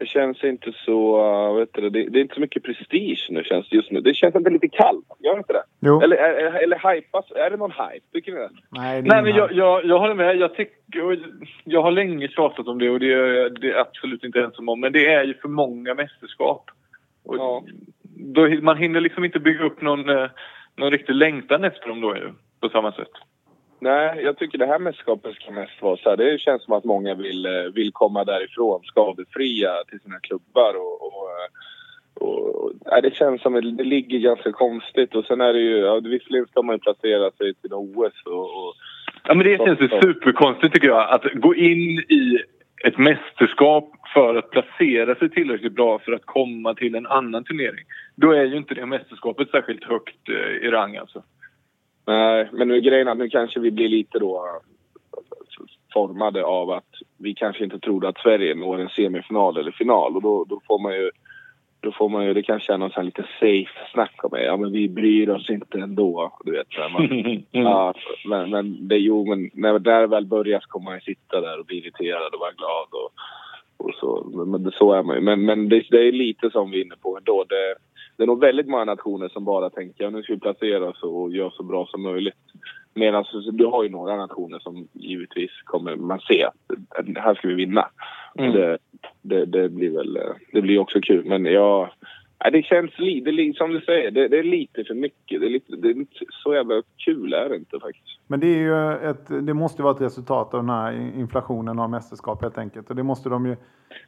[0.00, 0.98] Det känns inte så...
[1.20, 4.00] Uh, vet du, det, det är inte så mycket prestige nu känns det just nu.
[4.00, 5.62] Det känns inte lite kallt, gör inte det?
[5.80, 6.00] Jo.
[6.02, 8.06] Eller, eller, eller hypas, är det någon hype?
[8.12, 8.50] Tycker ni det?
[8.70, 10.36] Nej, det Nej, men jag, jag, jag håller med.
[10.36, 11.18] Jag, tycker,
[11.64, 14.80] jag har länge tjatat om det och det är det är absolut inte ensam om.
[14.80, 16.70] Men det är ju för många mästerskap.
[17.24, 17.62] Och Ja.
[18.02, 20.30] då, man hinner liksom inte bygga upp någon, eh,
[20.76, 23.12] någon riktig längtan efter dem då ju, på samma sätt.
[23.80, 26.16] Nej, jag tycker det här mästerskapet ska mest vara så här.
[26.16, 31.02] Det känns som att många vill, eh, vill komma därifrån skadefria till sina klubbar och...
[31.02, 31.48] och, eh,
[32.26, 35.60] och och nej, det känns som att det ligger ganska konstigt och sen är det
[35.60, 35.76] ju...
[35.76, 38.66] Ja, visserligen ska man ju placera sig till OS och...
[38.66, 38.74] och
[39.24, 41.10] Ja, men det känns ju superkonstigt tycker jag.
[41.10, 42.38] Att gå in i
[42.84, 47.84] ett mästerskap för att placera sig tillräckligt bra för att komma till en annan turnering.
[48.14, 51.22] Då är ju inte det mästerskapet särskilt högt eh, i rang alltså.
[52.06, 54.70] Nej, men nu är grejen att nu kanske vi blir lite då eh,
[55.92, 60.22] formade av att vi kanske inte trodde att Sverige når en semifinal eller final och
[60.22, 61.10] då, då får man ju
[61.82, 64.44] då får man ju, det kanske är någon sån lite safe snack om det.
[64.44, 66.38] Ja men vi bryr oss inte ändå.
[66.44, 66.66] Du vet.
[66.70, 67.94] Så man, ja,
[68.24, 71.58] men, men det, jo men när det väl börjar så kommer man ju sitta där
[71.58, 73.12] och bli irriterad och vara glad och,
[73.86, 74.30] och så.
[74.34, 75.22] Men, men det, så är man ju.
[75.22, 77.44] Men, men det, det är lite som vi är inne på ändå.
[77.48, 77.74] Det,
[78.20, 81.02] det är nog väldigt många nationer som bara tänker ja nu ska vi placera oss
[81.02, 82.34] och göra så bra som möjligt.
[82.94, 86.54] Medan du har ju några nationer som givetvis kommer man se att
[87.16, 87.88] här ska vi vinna.
[88.38, 88.52] Mm.
[88.52, 88.78] Det,
[89.22, 90.18] det, det blir väl
[90.52, 91.24] det blir också kul.
[91.24, 91.90] Men jag,
[92.52, 95.40] det känns lite, som du säger, det, det är lite för mycket.
[95.40, 98.20] Det är, lite, det är inte så jävla kul är det inte faktiskt.
[98.26, 101.90] Men det, är ju ett, det måste vara ett resultat av den här inflationen av
[101.90, 102.90] mästerskap helt enkelt.
[102.90, 103.56] Och det måste de ju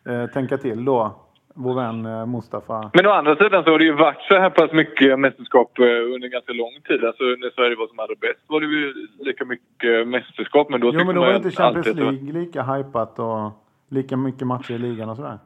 [0.09, 1.17] eh, tänka till då,
[1.55, 2.91] vår vän eh, Mustafa.
[2.95, 5.85] Men å andra sidan så har det ju varit så här pass mycket mästerskap eh,
[5.85, 7.05] under ganska lång tid.
[7.05, 10.71] Alltså när Sverige var som allra bäst var det ju lika mycket mästerskap.
[10.71, 13.51] Men då Jo men då var inte Champions League lika hypat och
[13.91, 15.39] lika mycket matcher i ligan och sådär.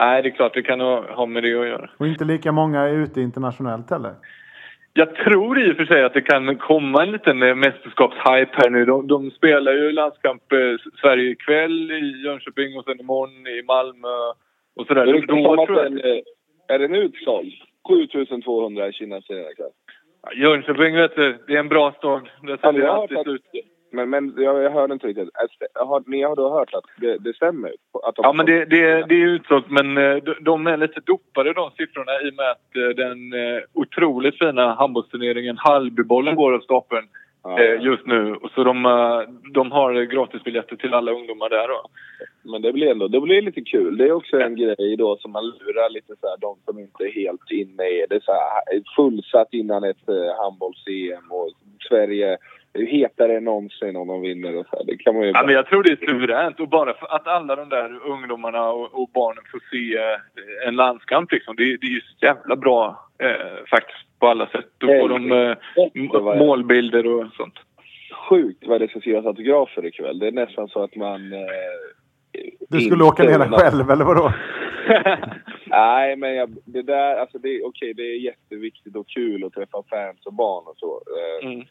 [0.00, 1.90] Nej, det är klart det kan ha ha med det att göra.
[1.96, 4.14] Och inte lika många är ute internationellt heller.
[4.92, 8.70] Jag tror i och för sig att det kan komma en liten eh, mästerskapshype här
[8.70, 8.84] nu.
[8.84, 10.58] De, de spelar ju landskamp eh,
[11.00, 14.08] Sverige ikväll i Jönköping och sen imorgon i Malmö
[14.76, 15.06] och sådär.
[15.06, 15.92] Det är, då tror jag...
[16.16, 16.22] eh,
[16.68, 17.52] är den utsåld?
[17.88, 19.70] 7200 i Kina senare ikväll.
[20.22, 22.28] Ja, Jönköping vet du, det är en bra stad.
[22.42, 23.42] Ja, säljer har alltid slut.
[23.92, 25.28] Men, men jag, jag hörde inte riktigt.
[25.74, 27.72] Har, ni har då hört att det, det stämmer?
[28.02, 31.00] Att de, Ja, men det, det, det är utsålt, men eh, de- de är lite
[31.00, 36.52] dopade de siffrorna i och med att eh, den eh, otroligt fina handbollsturneringen Hallbybollen går
[36.54, 37.08] av stapeln
[37.46, 37.62] Ja.
[37.62, 38.36] eh, just nu.
[38.54, 39.20] Så de, eh,
[39.52, 41.88] de har gratisbiljetter till alla ungdomar där då.
[42.42, 43.96] Men det blir ändå det blir lite kul.
[43.96, 47.04] Det är också en grej då som man lurar lite så här, de som inte
[47.04, 48.24] är helt inne i det.
[48.24, 51.50] Så här, fullsatt innan ett eh, handbolls-EM och
[51.88, 52.38] Sverige
[52.82, 54.84] är hetare än någonsin om de vinner och så här.
[54.86, 56.60] Det kan man ju Ja, men jag tror det är suveränt.
[56.60, 60.76] Och bara för att alla de där ungdomarna och, och barnen får se eh, en
[60.76, 61.56] landskamp liksom.
[61.56, 64.66] Det, det är ju så jävla bra eh, faktiskt på alla sätt.
[64.78, 67.54] Då får de eh, målbilder och sånt.
[68.28, 70.18] sjukt vad det ska skrivas autografer ikväll.
[70.18, 71.32] Det är nästan så att man...
[71.32, 71.38] Eh,
[72.68, 74.32] Du skulle åka ner där själv, eller vadå?
[75.66, 79.82] Nej, men jag, det där, alltså det, okej, det är jätteviktigt och kul att träffa
[79.90, 81.02] fans och barn och så.
[81.16, 81.64] Eh, Mm.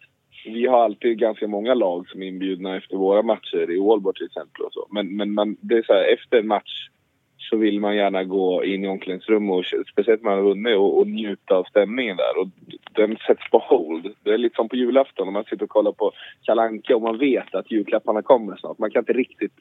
[0.45, 4.25] Vi har alltid ganska många lag som är inbjudna efter våra matcher i Ålborg till
[4.25, 4.87] exempel och så.
[4.91, 6.89] Men, men man, det är så här, efter en match
[7.37, 10.97] så vill man gärna gå in i omklädningsrum och speciellt när man har vunnit och,
[10.97, 12.41] och njuta av stämningen där.
[12.41, 12.47] Och
[12.91, 14.15] den sätts på hold.
[14.23, 17.01] Det är lite som på julafton när man sitter och kollar på Kalle Anka och
[17.01, 18.77] man vet att julklapparna kommer snart.
[18.77, 19.53] Man kan inte riktigt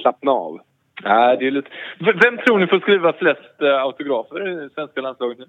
[0.00, 0.60] slappna av.
[1.04, 1.70] Nej, det är lite...
[1.98, 5.46] Vem tror ni får skriva flest eh, autografer i svenska landslaget nu?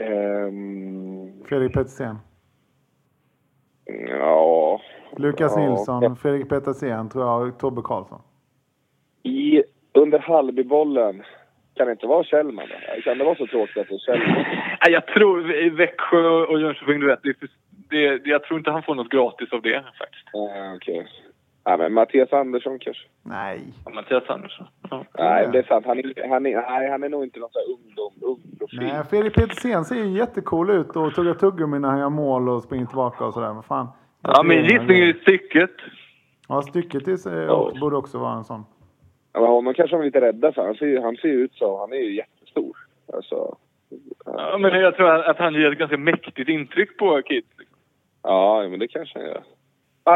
[0.00, 2.16] Ehm, Fredrik Petersen.
[4.08, 4.80] Ja...
[5.16, 5.68] Lukas ja.
[5.68, 8.20] Nilsson, Fredrik Petersen tror jag Tobbe Karlsson.
[9.22, 9.62] I,
[9.92, 11.22] under Hallbybollen
[11.74, 12.66] kan det inte vara Kjellman?
[13.04, 14.44] Kan det vara så tråkigt att det är Kjellman?
[14.84, 17.22] Nej, jag tror i Växjö och Jönköping, du vet.
[17.22, 17.36] Det,
[17.90, 20.34] det, jag tror inte han får något gratis av det faktiskt.
[20.34, 21.06] Uh, Okej.
[21.68, 23.08] Nej, men Mattias Andersson kanske?
[23.22, 23.60] Nej.
[23.84, 24.66] Ja, Mattias Andersson.
[24.90, 25.04] Ja.
[25.18, 25.86] Nej, det är sant.
[25.86, 28.78] Han är, han är, nej, han är nog inte någon sån här ungdom, ung profil.
[28.82, 32.62] Nej, Fredrik Petersen ser ju jättecool ut och tuggar tuggummi när han gör mål och
[32.62, 33.52] springer tillbaka och sådär.
[33.52, 33.88] Vad fan.
[34.22, 35.70] Ja, min gissning är stycket.
[36.48, 37.72] Ja, stycket är, Ja.
[37.80, 38.64] borde också vara en sån.
[39.32, 40.64] Ja, men honom kanske de är lite rädda för.
[40.66, 41.78] Han ser, ju- han ser ju ut så.
[41.80, 42.76] Han är ju jättestor.
[43.12, 43.56] Alltså,
[44.24, 47.48] Ja, men jag tror att han ger ett ganska mäktigt intryck på kids.
[48.22, 49.42] ja, men det kanske han gör.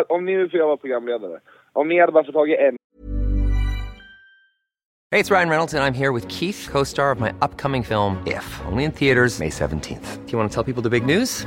[0.08, 1.40] Om ni, för jag var programledare.
[1.72, 2.34] Om ni hade bara fått
[5.12, 8.16] Hey, it's Ryan Reynolds, and I'm here with Keith, co star of my upcoming film,
[8.26, 10.24] If, only in theaters, May 17th.
[10.26, 11.46] Do you want to tell people the big news?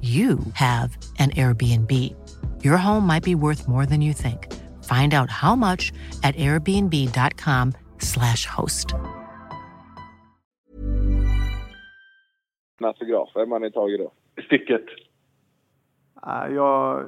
[0.00, 1.90] you have an Airbnb.
[2.64, 4.46] Your home might be worth more than you think.
[4.84, 8.94] Find out how much at airbnb.com/slash host.
[13.00, 13.28] autograf.
[13.34, 14.12] Vem har ni tagit då?
[14.44, 14.84] Stycket.
[16.26, 17.04] Äh, Jag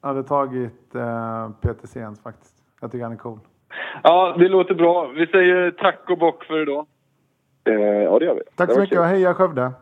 [0.00, 2.54] hade tagit eh, Petersens faktiskt.
[2.80, 3.38] Jag tycker han är cool.
[4.02, 5.06] Ja, det låter bra.
[5.06, 6.86] Vi säger tack och bock för idag.
[7.64, 8.42] Eh, ja, det gör vi.
[8.56, 9.72] Tack så mycket och heja Skövde!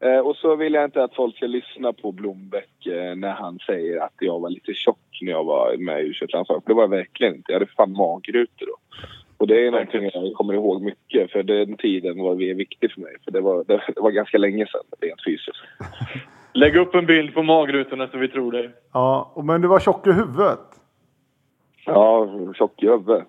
[0.00, 3.58] Eh, och så vill jag inte att folk ska lyssna på Blombeck eh, när han
[3.58, 6.82] säger att jag var lite tjock när jag var med i u landslaget Det var
[6.82, 7.52] jag verkligen inte.
[7.52, 8.76] Jag hade fan magrutor då.
[9.36, 13.00] Och det är någonting jag kommer ihåg mycket för den tiden var det viktig för
[13.00, 13.16] mig.
[13.24, 15.58] För det var, det, var ganska länge sedan rent fysiskt.
[16.52, 18.70] Lägg upp en bild på magrutorna så vi tror dig.
[18.92, 20.58] Ja, och- men du var tjock i huvudet.
[21.86, 23.24] Ja, tjock i huvudet.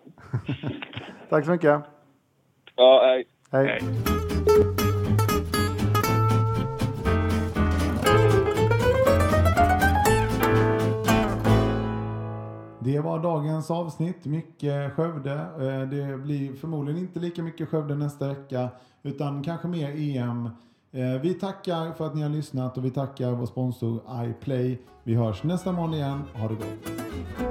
[1.29, 1.79] Tack så mycket.
[2.75, 3.25] Ja, nej.
[3.51, 3.79] Hej.
[12.91, 14.25] Det var dagens avsnitt.
[14.25, 15.33] Mycket Skövde.
[15.33, 18.69] Eh, det blir förmodligen inte lika mycket Skövde nästa vecka
[19.03, 20.49] utan kanske mer EM.
[20.91, 24.77] Eh, vi tackar för att ni har lyssnat och vi tackar vår sponsor iPlay.
[25.03, 26.21] Vi hörs nästa månad igen.
[26.33, 27.50] Ha det gott!